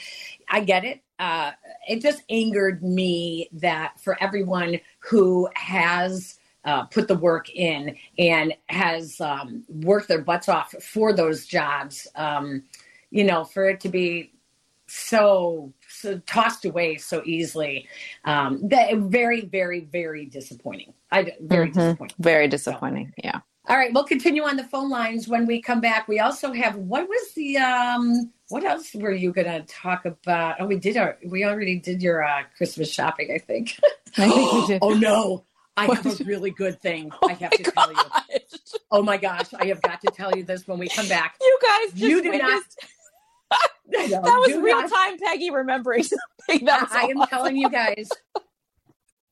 [0.49, 1.03] I get it.
[1.19, 1.53] Uh,
[1.89, 8.55] it just angered me that for everyone who has uh, put the work in and
[8.69, 12.63] has um, worked their butts off for those jobs, um,
[13.11, 14.33] you know, for it to be
[14.87, 17.89] so, so tossed away so easily,
[18.25, 20.93] um, that very, very, very disappointing.
[21.13, 21.75] I very Mhm.
[21.75, 22.17] disappointing.
[22.19, 23.13] Very disappointing.
[23.23, 23.41] Yeah.
[23.69, 26.09] All right, we'll continue on the phone lines when we come back.
[26.09, 30.57] We also have what was the um what else were you going to talk about?
[30.59, 33.79] Oh, we did our we already did your uh, Christmas shopping, I think.
[34.19, 34.79] I think we did.
[34.83, 35.45] oh no.
[35.89, 37.99] I have a really good thing I have to tell you.
[38.91, 41.37] Oh my gosh, I have got to tell you this when we come back.
[41.41, 42.79] You guys just You did not- witnessed-
[44.11, 46.03] know, that was real not- time Peggy remembering
[46.49, 46.65] something.
[46.67, 48.09] That was I am telling you guys,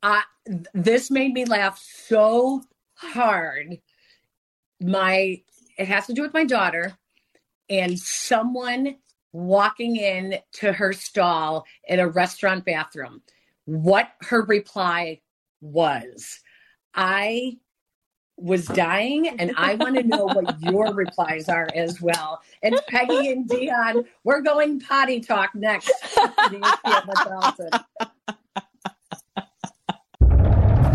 [0.02, 2.62] uh, th- this made me laugh so
[2.94, 3.78] hard.
[4.80, 5.42] My
[5.76, 6.96] it has to do with my daughter
[7.70, 8.96] and someone
[9.32, 13.22] walking in to her stall in a restaurant bathroom.
[13.66, 15.20] What her reply
[15.60, 16.40] was,
[16.94, 17.58] I
[18.36, 22.40] was dying, and I want to know what your replies are as well.
[22.62, 25.92] And Peggy and Dionne, we're going potty talk next.
[26.14, 27.06] The ESPN
[27.56, 27.70] 1000.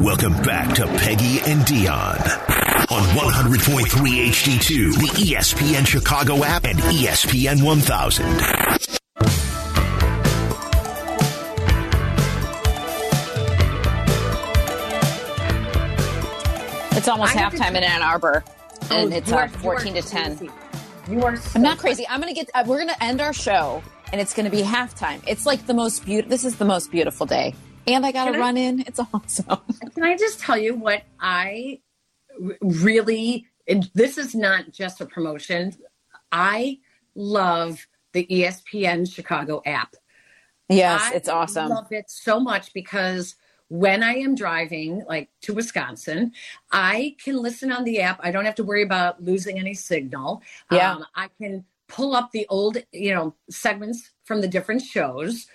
[0.03, 2.53] Welcome back to Peggy and Dionne
[2.91, 3.85] on 100.3
[4.27, 9.02] HD2, the E ESPN Chicago app, and ESPN 1000.
[17.03, 18.45] It's almost to halftime in Ann Arbor,
[18.89, 20.49] and Oh, it's uh, are- you are 14 to 10.
[21.09, 21.35] You are.
[21.35, 22.07] So I'm not crazy.
[22.07, 22.49] I'm gonna get.
[22.53, 25.21] Uh, we're gonna end our show, and it's gonna be halftime.
[25.27, 26.29] It's like the most beautiful.
[26.29, 27.55] This is the most beautiful day,
[27.87, 28.85] and I got to run in.
[28.87, 29.59] It's awesome.
[29.93, 31.81] Can I just tell you what I
[32.61, 33.47] really?
[33.67, 35.73] And this is not just a promotion.
[36.31, 36.79] I
[37.15, 39.93] love the ESPN Chicago app.
[40.69, 41.69] yes, I it's awesome.
[41.69, 43.35] I love it so much because
[43.73, 46.31] when I am driving, like to Wisconsin,
[46.71, 48.19] I can listen on the app.
[48.21, 50.43] I don't have to worry about losing any signal.
[50.71, 50.91] Yeah.
[50.93, 55.47] Um, I can pull up the old, you know, segments from the different shows.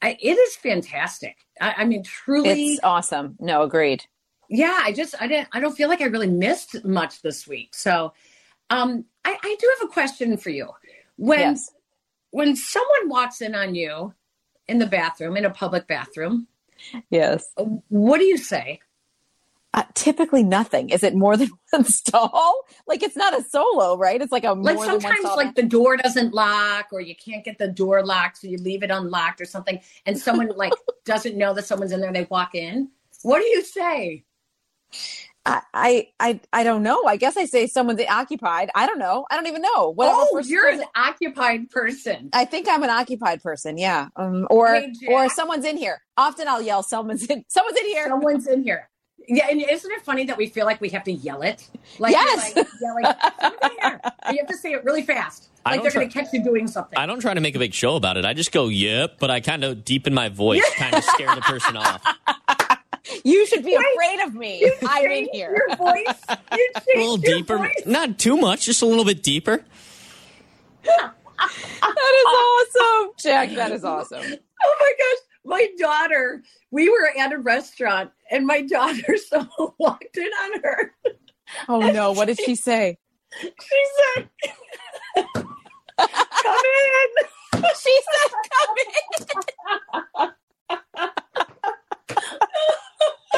[0.00, 1.38] I, it is fantastic.
[1.60, 3.34] I, I mean, truly, It's awesome.
[3.40, 4.04] No, agreed.
[4.48, 4.78] yeah.
[4.80, 7.74] I just, I didn't, I don't feel like I really missed much this week.
[7.74, 8.12] So,
[8.70, 10.68] um, I, I do have a question for you.
[11.16, 11.72] When yes.
[12.30, 14.14] when someone walks in on you
[14.68, 16.46] in the bathroom, in a public bathroom,
[17.10, 17.50] Yes.
[17.88, 18.80] what do you say?
[19.74, 20.88] Uh, typically nothing.
[20.88, 22.62] Is it more than one stall?
[22.86, 24.22] Like it's not a solo, right?
[24.22, 25.36] It's like a Like more than one sometimes, stall.
[25.36, 28.82] like the door doesn't lock, or you can't get the door locked, so you leave
[28.82, 30.72] it unlocked or something, and someone like
[31.04, 32.12] doesn't know that someone's in there.
[32.12, 32.88] They walk in.
[33.22, 34.24] What do you say?
[35.46, 37.04] I, I I I don't know.
[37.04, 38.70] I guess I say someone's occupied.
[38.74, 39.24] I don't know.
[39.30, 39.90] I don't even know.
[39.94, 42.30] Whatever oh, first you're person- an occupied person.
[42.32, 43.78] I think I'm an occupied person.
[43.78, 44.08] Yeah.
[44.16, 46.02] Um, or Hey, or someone's in here.
[46.16, 47.44] Often I'll yell, "Someone's in.
[47.48, 48.88] Someone's in here." Someone's in here.
[49.28, 51.68] Yeah, and isn't it funny that we feel like we have to yell it?
[51.98, 52.54] Like, Yes.
[52.54, 53.04] you're like yelling,
[53.64, 56.10] in here." You have to say it really fast, I like don't they're try- going
[56.10, 56.96] to catch you doing something.
[56.96, 58.24] I don't try to make a big show about it.
[58.24, 61.40] I just go, yep, but I kind of deepen my voice, kind of scare the
[61.40, 62.02] person off.
[63.26, 64.60] You should be Wait, afraid of me.
[64.60, 65.52] You I'm in here.
[65.66, 66.06] Your voice.
[66.52, 67.58] You A little deeper.
[67.58, 67.82] voice.
[67.84, 69.64] Not too much, just a little bit deeper.
[70.84, 71.12] That
[71.82, 73.50] is awesome, Jack.
[73.56, 74.22] That is awesome.
[74.22, 75.18] Oh my gosh.
[75.44, 80.94] My daughter, we were at a restaurant and my daughter, someone walked in on her.
[81.68, 82.12] Oh no!
[82.12, 82.96] What did she say?
[83.40, 83.50] She
[84.14, 84.28] said,
[85.16, 86.62] Come
[87.56, 87.64] in.
[87.82, 90.30] She said, "Come in."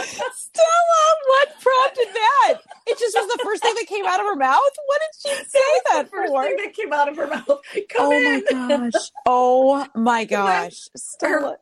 [0.05, 2.59] Stella, what prompted that?
[2.87, 4.59] It just was the first thing that came out of her mouth.
[4.87, 6.43] What did she say that The first for?
[6.45, 7.47] thing that came out of her mouth.
[7.47, 8.25] Come Oh in.
[8.25, 9.11] my gosh!
[9.27, 10.89] Oh my gosh!
[10.97, 11.57] Stella.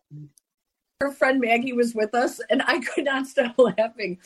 [1.01, 4.17] Her friend Maggie was with us, and I could not stop laughing.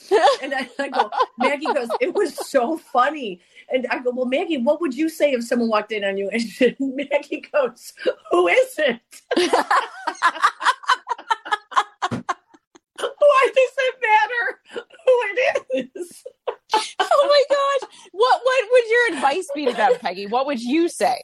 [0.40, 3.40] And I, I go, Maggie goes, it was so funny.
[3.73, 6.29] And I go, well, Maggie, what would you say if someone walked in on you?
[6.33, 6.42] And
[7.11, 7.92] Maggie goes,
[8.31, 9.01] who is it?
[13.01, 16.25] Why does it matter who it is?
[17.01, 17.91] Oh my gosh!
[18.13, 20.27] What what would your advice be to them, Peggy?
[20.27, 21.23] What would you say?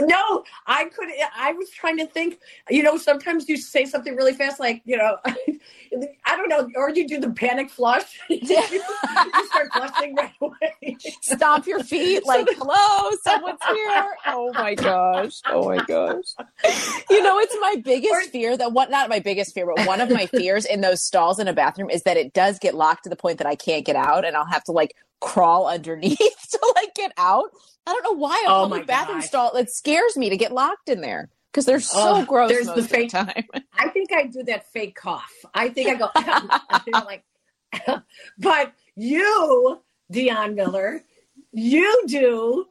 [0.00, 1.08] No, I could.
[1.34, 2.40] I was trying to think.
[2.68, 6.90] You know, sometimes you say something really fast, like you know, I don't know, or
[6.90, 8.20] you do the panic flush.
[8.28, 10.96] you start flushing right away.
[11.22, 15.40] Stomp your feet like, "Hello, someone's here!" Oh my gosh!
[15.46, 16.34] Oh my gosh!
[17.08, 20.10] You know, it's my biggest fear that what not my biggest fear, but one of
[20.10, 23.10] my fears in those stalls in a bathroom is that it does get locked to
[23.10, 26.18] the point that I can't get out, and I'll have to like crawl underneath
[26.50, 27.50] to like get out.
[27.86, 30.52] I don't know why a Oh public my bathroom stall it scares me to get
[30.52, 33.44] locked in there because they're so Oh, gross there's the fake- time.
[33.78, 35.32] I think I do that fake cough.
[35.54, 36.10] I think I go
[37.04, 37.24] like,
[38.38, 39.80] but you,
[40.12, 41.02] Dionne Miller,
[41.52, 42.66] you do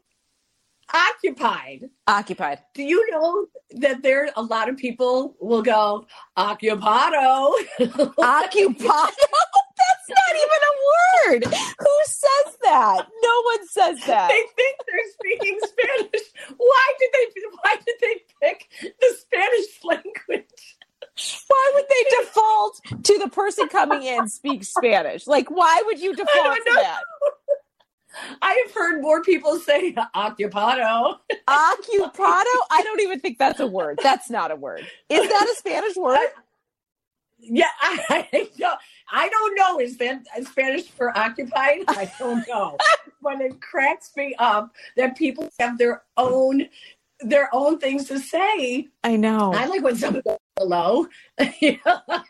[0.94, 1.90] occupied.
[2.08, 2.60] Occupied.
[2.74, 6.06] Do you know that there a lot of people will go
[6.38, 7.52] occupado?
[7.80, 9.10] Occupado?
[9.88, 11.44] That's not even a word.
[11.80, 13.08] Who says that?
[13.24, 14.30] No one says that.
[14.30, 16.28] they think they're speaking Spanish.
[16.58, 17.42] Why did they?
[17.64, 18.70] Why did they pick
[19.00, 20.78] the Spanish language?
[21.48, 25.26] Why would they default to the person coming in speaks Spanish?
[25.28, 27.02] Like, why would you default to that?
[28.42, 31.18] I have heard more people say occupado.
[31.48, 32.54] Occupado?
[32.72, 34.00] I don't even think that's a word.
[34.02, 34.86] That's not a word.
[35.10, 36.18] Is that a Spanish word?
[37.40, 38.80] Yeah, I, I don't.
[39.12, 39.80] I don't know.
[39.80, 41.84] Is that Spanish for occupied?
[41.88, 42.78] I don't know.
[43.22, 46.68] but it cracks me up that people have their own
[47.22, 48.88] their own things to say.
[49.04, 49.52] I know.
[49.54, 51.08] I like when someone goes hello.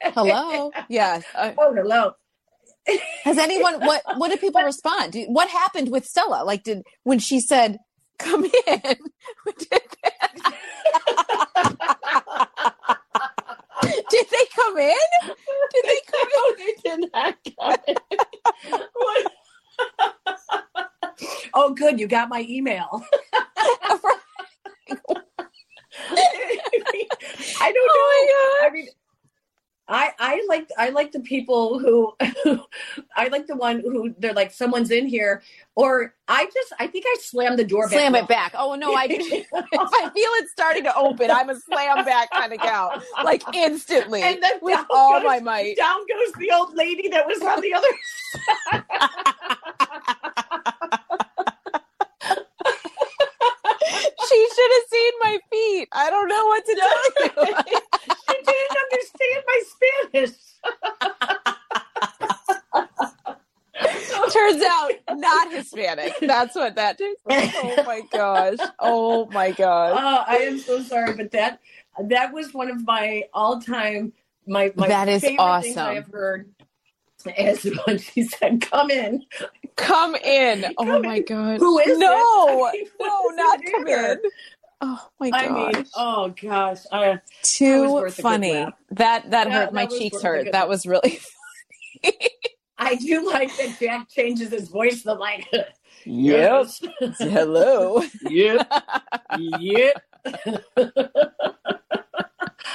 [0.01, 0.71] Hello?
[0.89, 1.23] Yes.
[1.35, 2.13] Oh, hello.
[3.23, 5.15] has anyone, what, what did people respond?
[5.27, 6.43] What happened with Stella?
[6.45, 7.77] Like, did, when she said,
[8.17, 9.81] come in, did,
[14.09, 14.95] did they come in?
[15.73, 17.97] Did they come No, they did not come in.
[21.53, 21.99] Oh, good.
[21.99, 23.03] You got my email.
[27.61, 28.25] I don't oh
[28.61, 28.65] know.
[28.65, 28.87] Oh I mean,
[29.89, 32.13] I I like I like the people who
[33.15, 35.41] I like the one who they're like someone's in here,
[35.75, 37.89] or I just I think I slammed the door.
[37.89, 38.53] Slam back it back.
[38.57, 42.51] Oh no, I if I feel it starting to open, I'm a slam back kind
[42.51, 43.01] of gal.
[43.23, 44.21] Like instantly.
[44.23, 45.77] And then with all goes- my might.
[45.77, 47.87] Down goes the old lady that was on the other.
[49.79, 49.86] She
[54.57, 55.89] should have seen my feet.
[55.93, 57.55] I don't know what to tell you.
[58.29, 59.61] she didn't understand my
[60.13, 60.37] Spanish.
[64.33, 66.13] Turns out not Hispanic.
[66.21, 67.21] That's what that takes.
[67.27, 68.59] Oh my gosh.
[68.79, 69.99] Oh my gosh.
[69.99, 71.59] Oh, I am so sorry, but that
[72.05, 74.13] that was one of my all time
[74.47, 75.95] my my That is favorite things I awesome.
[75.95, 76.49] have heard.
[77.25, 79.23] Is when she said, "Come in."
[79.77, 80.65] Come in.
[80.77, 81.25] Oh Come my in.
[81.27, 81.59] gosh.
[81.59, 82.07] Who is no.
[82.07, 82.19] it?
[82.59, 84.15] I mean, no, not come either?
[84.15, 84.21] in.
[84.81, 85.49] Oh my I gosh.
[85.49, 88.47] mean, oh gosh, I, Too worth a good funny.
[88.47, 88.73] laugh.
[88.91, 89.73] That that Yeah, hurt.
[89.73, 90.51] that My cheeks hurt.
[90.51, 91.19] That was really
[92.77, 95.47] I do like that Jack changes his voice The like,
[96.05, 96.67] Yep.
[97.19, 98.03] Hello.
[98.21, 98.63] yep,
[99.31, 99.97] yep.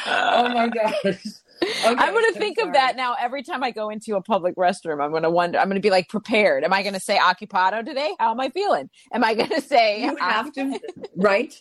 [0.06, 1.41] oh my gosh.
[1.84, 5.02] I'm going to think of that now every time I go into a public restroom.
[5.02, 6.64] I'm going to wonder, I'm going to be like prepared.
[6.64, 8.14] Am I going to say occupado today?
[8.18, 8.90] How am I feeling?
[9.12, 10.78] Am I going to say, You have to,
[11.16, 11.54] right?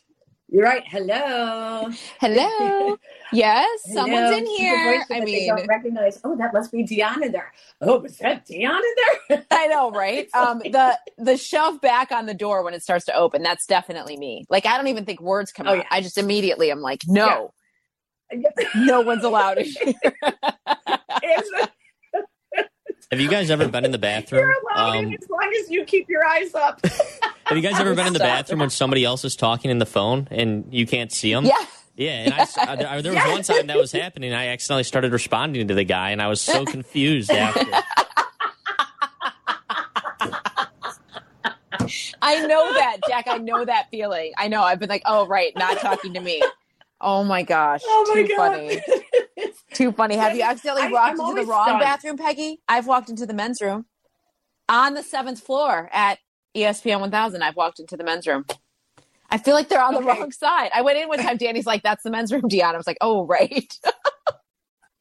[0.54, 0.84] You're right.
[0.86, 1.90] Hello.
[2.20, 2.98] hello?
[3.32, 5.02] Yes, someone's in here.
[5.10, 6.20] I mean, don't recognize.
[6.26, 7.54] Oh, that must be in there.
[7.80, 8.70] Oh, was that in
[9.30, 9.46] there?
[9.50, 10.28] I know, right?
[10.34, 13.44] Um, the the shove back on the door when it starts to open.
[13.44, 14.44] That's definitely me.
[14.50, 15.78] Like I don't even think words come Oh, out.
[15.78, 15.84] yeah.
[15.90, 17.54] I just immediately I'm like, no,
[18.76, 19.94] no one's allowed in here.
[23.12, 24.42] Have you guys ever been in the bathroom?
[24.42, 26.80] You're allowed in Um, as long as you keep your eyes up.
[27.46, 29.86] have you guys ever been in the bathroom when somebody else is talking in the
[29.86, 31.46] phone and you can't see them?
[31.46, 31.56] Yeah.
[31.98, 34.34] Yeah, and I s- uh, there, there was one time that was happening.
[34.34, 37.70] I accidentally started responding to the guy, and I was so confused after.
[42.22, 43.28] I know that, Jack.
[43.28, 44.32] I know that feeling.
[44.38, 44.64] I know.
[44.64, 46.42] I've been like, oh right, not talking to me.
[47.02, 48.38] Oh my gosh, Oh my too God.
[48.38, 48.82] funny.
[49.74, 50.18] Too funny.
[50.18, 51.80] Have you accidentally I- walked I'm into the wrong stunned.
[51.80, 52.62] bathroom, Peggy?
[52.68, 53.86] I've walked into the men's room
[54.70, 56.20] on the seventh floor at
[56.56, 57.44] ESPN 1000.
[57.44, 58.46] I've walked into the men's room.
[59.30, 60.72] I feel like they're on the wrong side.
[60.76, 61.38] I went in one time.
[61.38, 63.74] Danny's like, "That's the men's room, Dionne." I was like, "Oh, right."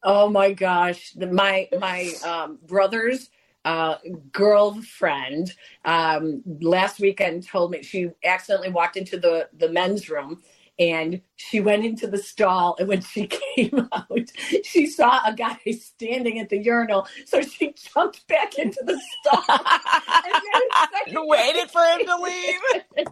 [0.03, 3.29] Oh my gosh, the, my my um, brother's
[3.65, 3.97] uh,
[4.33, 5.53] girlfriend
[5.85, 10.41] um, last weekend told me she accidentally walked into the the men's room
[10.81, 14.31] and she went into the stall and when she came out
[14.63, 19.43] she saw a guy standing at the urinal so she jumped back into the stall
[19.49, 20.61] and then
[21.13, 22.55] Waited for him to leave.
[22.95, 23.07] and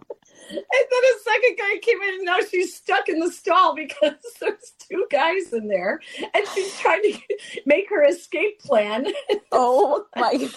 [0.54, 4.74] then a second guy came in, and now she's stuck in the stall because there's
[4.80, 6.02] two guys in there,
[6.34, 7.18] and she's trying to
[7.66, 9.08] make her escape plan.
[9.52, 10.50] Oh my!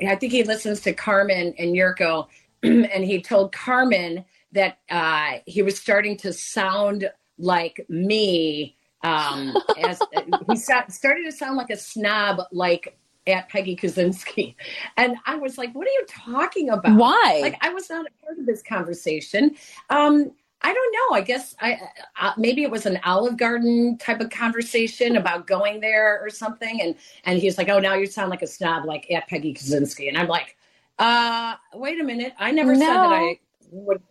[0.05, 2.28] I think he listens to Carmen and Jurko,
[2.64, 8.75] and he told Carmen that uh, he was starting to sound like me.
[9.03, 10.01] Um, as
[10.49, 14.55] he started to sound like a snob, like at Peggy Kusinski,
[14.95, 16.97] and I was like, "What are you talking about?
[16.97, 17.39] Why?
[17.41, 19.55] Like, I was not a part of this conversation."
[19.89, 20.31] Um,
[20.61, 21.15] I don't know.
[21.15, 21.79] I guess I
[22.19, 26.81] uh, maybe it was an Olive Garden type of conversation about going there or something,
[26.81, 30.07] and and he's like, "Oh, now you sound like a snob, like at Peggy Kusinski,"
[30.07, 30.57] and I'm like,
[30.97, 32.33] "Uh, wait a minute.
[32.39, 33.39] I never said that I
[33.71, 34.01] would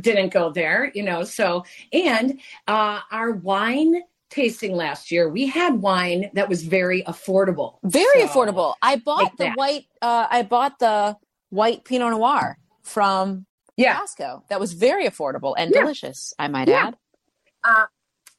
[0.00, 5.80] didn't go there, you know." So, and uh, our wine tasting last year, we had
[5.82, 8.74] wine that was very affordable, Very So, affordable.
[8.82, 9.56] I bought the that.
[9.56, 9.86] white.
[10.02, 11.16] Uh, I bought the
[11.50, 13.98] white Pinot Noir from Yeah.
[14.00, 14.48] Costco.
[14.48, 15.80] That was very affordable and Yeah.
[15.80, 16.34] delicious.
[16.38, 16.88] I might Yeah.
[16.88, 16.96] add.
[17.64, 17.86] Uh,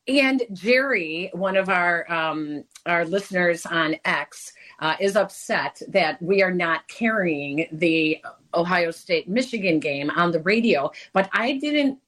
[0.07, 6.41] and Jerry, one of our um, our listeners on X, uh, is upset that we
[6.43, 8.19] are not carrying the
[8.53, 10.91] Ohio State Michigan game on the radio.
[11.13, 11.99] But I didn't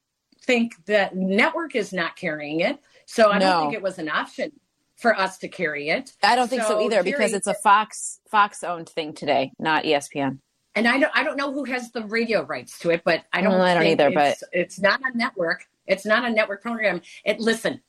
[0.41, 3.49] think that network is not carrying it, so I No.
[3.51, 4.51] don't think it was an option
[4.97, 6.13] for us to carry it.
[6.23, 10.39] I don't think so, either because it's a Fox Fox owned thing today, not ESPN.
[10.75, 13.41] And I don't I don't know who has the radio rights to it, but I
[13.41, 13.51] don't.
[13.53, 15.65] Well, I don't think either, but- it's, it's not a network.
[15.87, 17.01] It's not a network program.
[17.25, 17.81] It listen.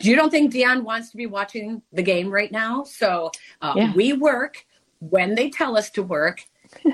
[0.00, 2.82] You don't think Dionne wants to be watching the game right now?
[2.84, 3.30] So
[3.60, 3.92] uh, Yeah.
[3.94, 4.66] we work
[4.98, 6.44] when they tell us to work,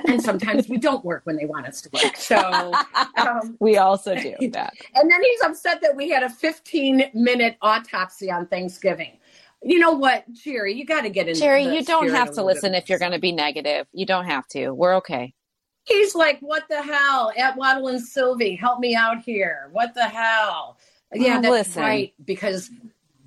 [0.07, 2.17] and sometimes we don't work when they want us to work.
[2.17, 2.73] So
[3.17, 4.75] um, we also do that.
[4.95, 9.19] And then he's upset that we had a 15 minute autopsy on Thanksgiving.
[9.63, 10.75] You know what, Jerry?
[10.75, 11.35] You got to get in.
[11.35, 13.87] Jerry, you don't have to listen if you're going to be negative.
[13.93, 14.71] You don't have to.
[14.71, 15.35] We're okay.
[15.85, 19.69] He's like, "What the hell?" At Waddle and Silvy, help me out here.
[19.73, 20.79] What the hell?
[21.13, 21.83] Yeah, Oh, that's listen.
[21.83, 22.15] right.
[22.25, 22.71] Because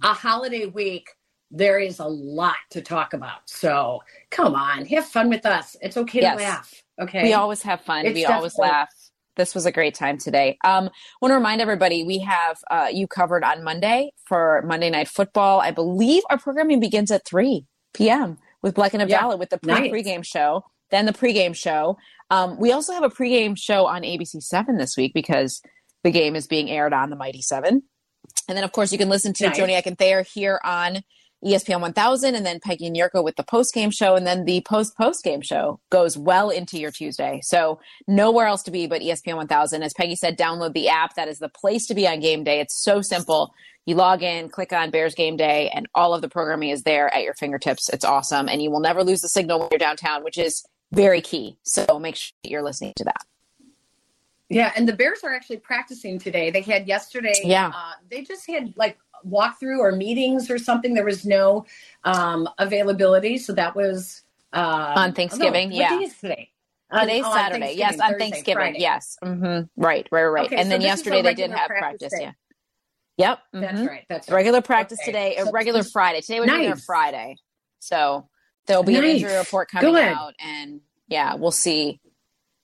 [0.03, 1.09] a holiday week,
[1.51, 3.41] there is a lot to talk about.
[3.49, 5.75] So come on, have fun with us.
[5.81, 6.37] It's okay Yes.
[6.37, 6.73] to laugh.
[7.01, 8.05] Okay, We always have fun.
[8.05, 8.89] It's we always laugh.
[9.35, 10.57] This was a great time today.
[10.63, 10.89] Um,
[11.21, 15.61] want to remind everybody we have uh, you covered on Monday for Monday Night Football.
[15.61, 18.37] I believe our programming begins at 3 p.m.
[18.61, 19.17] with Black and Yeah.
[19.17, 19.91] Abdallah with the pre Nice.
[19.91, 21.97] pregame show, then the pregame show.
[22.29, 25.61] Um, we also have a pregame show on ABC 7 this week because
[26.03, 27.81] the game is being aired on the Mighty 7.
[28.47, 29.57] And then, of course, you can listen to Nice.
[29.57, 31.01] Joni and Thayer here on
[31.43, 34.61] ESPN 1000, and then Peggy and Jurko with the post game show, and then the
[34.61, 37.39] post post game show goes well into your Tuesday.
[37.43, 39.83] So nowhere else to be but ESPN 1000.
[39.83, 41.15] As Peggy said, download the app.
[41.15, 42.59] That is the place to be on game day.
[42.59, 43.53] It's so simple.
[43.85, 47.13] You log in, click on Bears Game Day, and all of the programming is there
[47.13, 47.89] at your fingertips.
[47.89, 51.21] It's awesome, and you will never lose the signal when you're downtown, which is very
[51.21, 51.57] key.
[51.63, 53.25] So make sure you're listening to that.
[54.49, 56.51] Yeah, and the Bears are actually practicing today.
[56.51, 57.33] They had yesterday.
[57.43, 57.69] Yeah.
[57.69, 58.97] uh, they just had like
[59.27, 60.93] walkthrough or meetings or something.
[60.93, 61.65] There was no
[62.03, 65.91] um, availability, so that was uh, On Thanksgiving, no, yeah.
[65.91, 66.49] What day is today?
[66.91, 67.73] On- Today's oh, Saturday.
[67.77, 68.55] Yes, on Thursday, Thanksgiving.
[68.55, 68.79] Friday.
[68.79, 69.17] Yes.
[69.23, 70.45] hmm Right, right, right.
[70.47, 72.13] Okay, and so then yesterday they did have practice.
[72.19, 72.31] Yeah.
[73.17, 73.39] Yep.
[73.53, 73.87] That's mhm.
[73.87, 74.05] right.
[74.09, 74.35] That's right.
[74.37, 75.11] Regular practice Okay.
[75.11, 76.21] today, a So regular Friday.
[76.21, 76.85] Today would be their Nice.
[76.85, 77.37] Friday.
[77.79, 78.27] So
[78.67, 80.03] there'll be an injury report coming Good.
[80.03, 81.99] out and yeah, we'll see.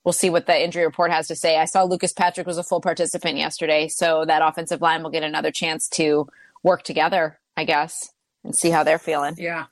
[0.04, 1.58] We'll see what the injury report has to say.
[1.58, 5.24] I saw Lucas Patrick was a full participant yesterday, so that offensive line will get
[5.24, 6.28] another chance to
[6.68, 8.12] work together, I guess,
[8.44, 9.36] and see how they're feeling.
[9.38, 9.66] Yeah.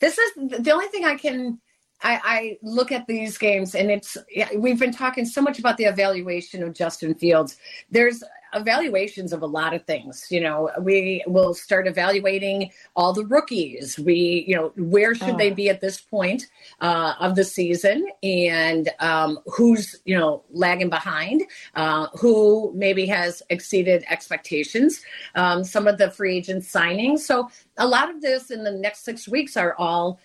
[0.00, 1.60] This is the only thing I can.
[2.04, 4.16] I, I look at these games, and it's
[4.56, 7.56] we've been talking so much about the evaluation of Justin Fields.
[7.90, 8.24] There's
[8.54, 10.26] evaluations of a lot of things.
[10.30, 13.98] You know, we will start evaluating all the rookies.
[13.98, 15.54] We, you know, where should they Oh.
[15.54, 16.46] be at this point
[16.80, 21.42] uh, of the season, and um, who's you know lagging behind,
[21.74, 25.02] uh, who maybe has exceeded expectations.
[25.34, 27.20] Um, some of the free agent signings.
[27.20, 30.20] So a lot of this in the next six weeks are all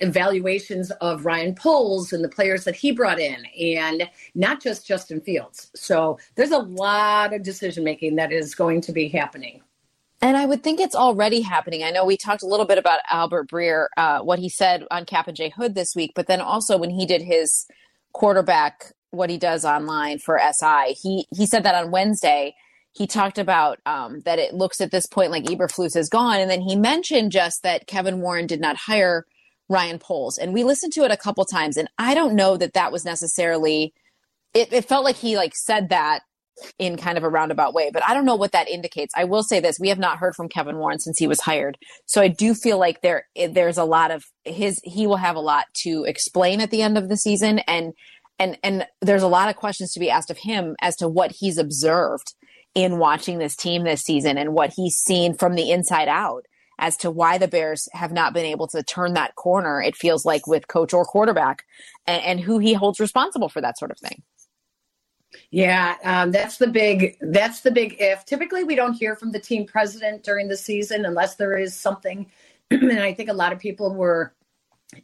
[0.00, 5.20] evaluations of Ryan Poles and the players that he brought in, and not just Justin
[5.20, 5.70] Fields.
[5.74, 9.62] So there's a lot of decision making that is going to be happening.
[10.22, 11.82] And I would think it's already happening.
[11.82, 15.04] I know we talked a little bit about Albert Breer, uh, what he said on
[15.04, 17.66] Kap and J Hood this week, but then also when he did his
[18.12, 22.54] quarterback, what he does online for SI, he he said that on Wednesday.
[22.92, 26.50] He talked about um, that it looks at this point like Eberflus is gone, and
[26.50, 29.26] then he mentioned just that Kevin Warren did not hire
[29.72, 32.74] Ryan Poles, and we listened to it a couple times, and I don't know that
[32.74, 33.92] that was necessarily.
[34.54, 36.20] It, it felt like he like said that
[36.78, 39.14] in kind of a roundabout way, but I don't know what that indicates.
[39.16, 41.78] I will say this: we have not heard from Kevin Warren since he was hired,
[42.06, 44.80] so I do feel like there there's a lot of his.
[44.84, 47.94] He will have a lot to explain at the end of the season, and
[48.38, 51.32] and and there's a lot of questions to be asked of him as to what
[51.32, 52.34] he's observed
[52.74, 56.46] in watching this team this season and what he's seen from the inside out
[56.82, 59.80] as to why the Bears have not been able to turn that corner.
[59.80, 61.64] It feels like with coach or quarterback,
[62.08, 64.22] and, and who he holds responsible for that sort of thing.
[65.52, 68.26] Yeah, um, that's the big that's the big if.
[68.26, 72.26] Typically, we don't hear from the team president during the season unless there is something.
[72.72, 74.34] and I think a lot of people were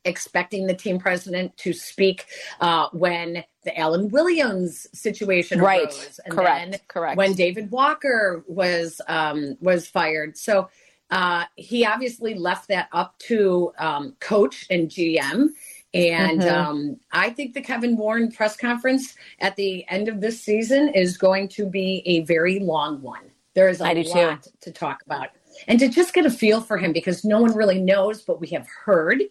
[0.05, 2.27] expecting the team president to speak
[2.61, 5.85] uh, when the Alan Williams situation Right.
[5.85, 6.71] arose, and Correct.
[6.73, 7.17] then Correct.
[7.17, 10.37] when David Walker was um, was fired.
[10.37, 10.69] So
[11.11, 15.51] uh, he obviously left that up to um, coach and GM.
[15.95, 16.53] And Mhm.
[16.53, 21.17] um, I think the Kevin Warren press conference at the end of this season is
[21.17, 23.31] going to be a very long one.
[23.55, 24.11] There is a do too.
[24.11, 25.31] lot to talk about.
[25.67, 28.49] And to just get a feel for him because no one really knows, but we
[28.49, 29.23] have heard.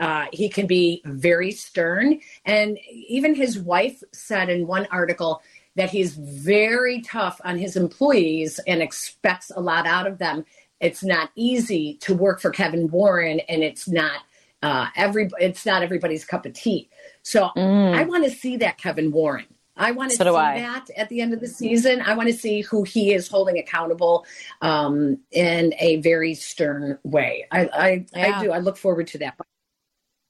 [0.00, 2.20] Uh, he can be very stern.
[2.46, 5.42] And even his wife said in one article
[5.76, 10.44] that he's very tough on his employees and expects a lot out of them.
[10.84, 14.20] It's not easy to work for Kevin Warren, and it's not
[14.62, 16.88] uh, every it's not everybody's cup of tea.
[17.22, 17.94] So Mm.
[17.94, 19.46] I want to see that Kevin Warren.
[19.76, 22.00] I want to So see that at the end of the season.
[22.00, 24.24] I want to see who he is holding accountable
[24.62, 27.46] um, in a very stern way.
[27.50, 28.38] I I, Yeah.
[28.38, 28.52] I do.
[28.52, 29.34] I look forward to that.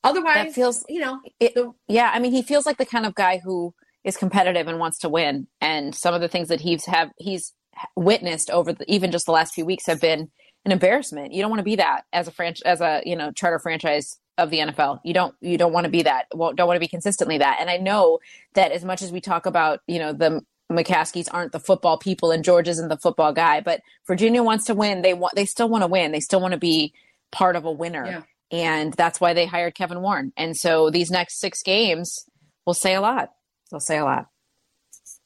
[0.02, 3.06] Otherwise, That feels- you know It, the- yeah, I mean, he feels like the kind
[3.06, 3.74] of guy who
[4.04, 5.46] is competitive and wants to win.
[5.60, 7.52] And some of the things that he's have he's
[7.96, 10.30] witnessed over the, even just the last few weeks have been
[10.64, 11.32] an embarrassment.
[11.32, 14.18] You don't want to be that as a franch as a you know charter franchise
[14.38, 15.00] of the NFL.
[15.04, 16.26] You don't you don't want to be that.
[16.34, 17.58] Well, don't want to be consistently that.
[17.60, 18.20] And I know
[18.54, 20.42] that as much as we talk about, you know, the
[20.72, 24.74] McCaskies aren't the football people and George isn't the football guy, but Virginia wants to
[24.74, 25.02] win.
[25.02, 26.12] They want they still want to win.
[26.12, 26.92] They still want to be
[27.30, 28.06] part of a winner.
[28.06, 28.22] Yeah.
[28.50, 30.32] And that's why they hired Kevin Warren.
[30.36, 32.24] And so these next 6 games
[32.66, 33.30] will say a lot.
[33.70, 34.28] They'll say a lot.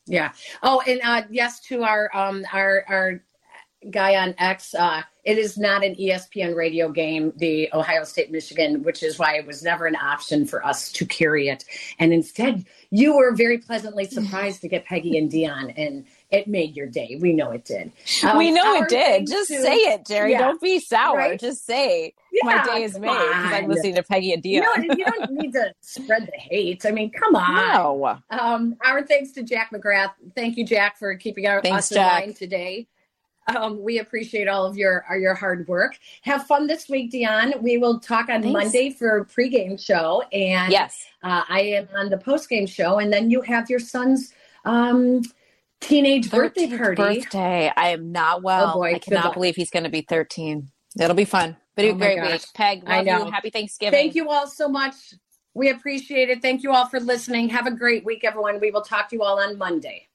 [0.06, 0.32] Yeah.
[0.62, 3.22] Oh, and uh, yes, to our um our our
[3.90, 8.82] guy on X, uh, it is not an ESPN radio game, the Ohio State Michigan,
[8.82, 11.64] which is why it was never an option for us to carry it.
[11.98, 16.76] And instead, you were very pleasantly surprised to get Peggy and Dionne, and it made
[16.76, 17.18] your day.
[17.20, 17.92] We know it did.
[18.24, 19.26] Um, we know it did.
[19.26, 20.32] Just to- say it, Jerry.
[20.32, 20.38] Yeah.
[20.38, 21.16] Don't be sour.
[21.16, 21.40] Right?
[21.40, 24.52] Just say my day is made because I'm listening to Peggy and Dionne.
[24.52, 26.84] You don't, you don't need to spread the hate.
[26.86, 27.54] I mean, come on.
[27.54, 28.18] no.
[28.30, 30.12] Um, our thanks to Jack McGrath.
[30.34, 32.12] Thank you, Jack, for keeping our, Thanks, us in Jack.
[32.24, 32.88] line today.
[33.56, 35.98] Um, we appreciate all of your your hard work.
[36.22, 37.60] Have fun this week, Dionne.
[37.62, 38.52] We will talk on Thanks.
[38.52, 41.04] Monday for pregame show, and Yes.
[41.22, 44.32] uh, I am on the postgame show, and then you have your son's
[44.64, 45.22] um,
[45.80, 47.20] teenage birthday party.
[47.20, 47.72] Birthday.
[47.76, 48.72] I am not well.
[48.74, 48.94] Oh, boy.
[48.94, 50.68] I cannot believe he's going to be 13.
[51.00, 51.56] It'll be fun.
[51.76, 52.32] But Oh a great gosh.
[52.32, 52.46] week.
[52.54, 53.24] Peg, I know.
[53.24, 53.30] you.
[53.30, 53.98] Happy Thanksgiving.
[53.98, 54.94] Thank you all so much.
[55.54, 56.42] We appreciate it.
[56.42, 57.48] Thank you all for listening.
[57.50, 58.60] Have a great week, everyone.
[58.60, 60.07] We will talk to you all on Monday.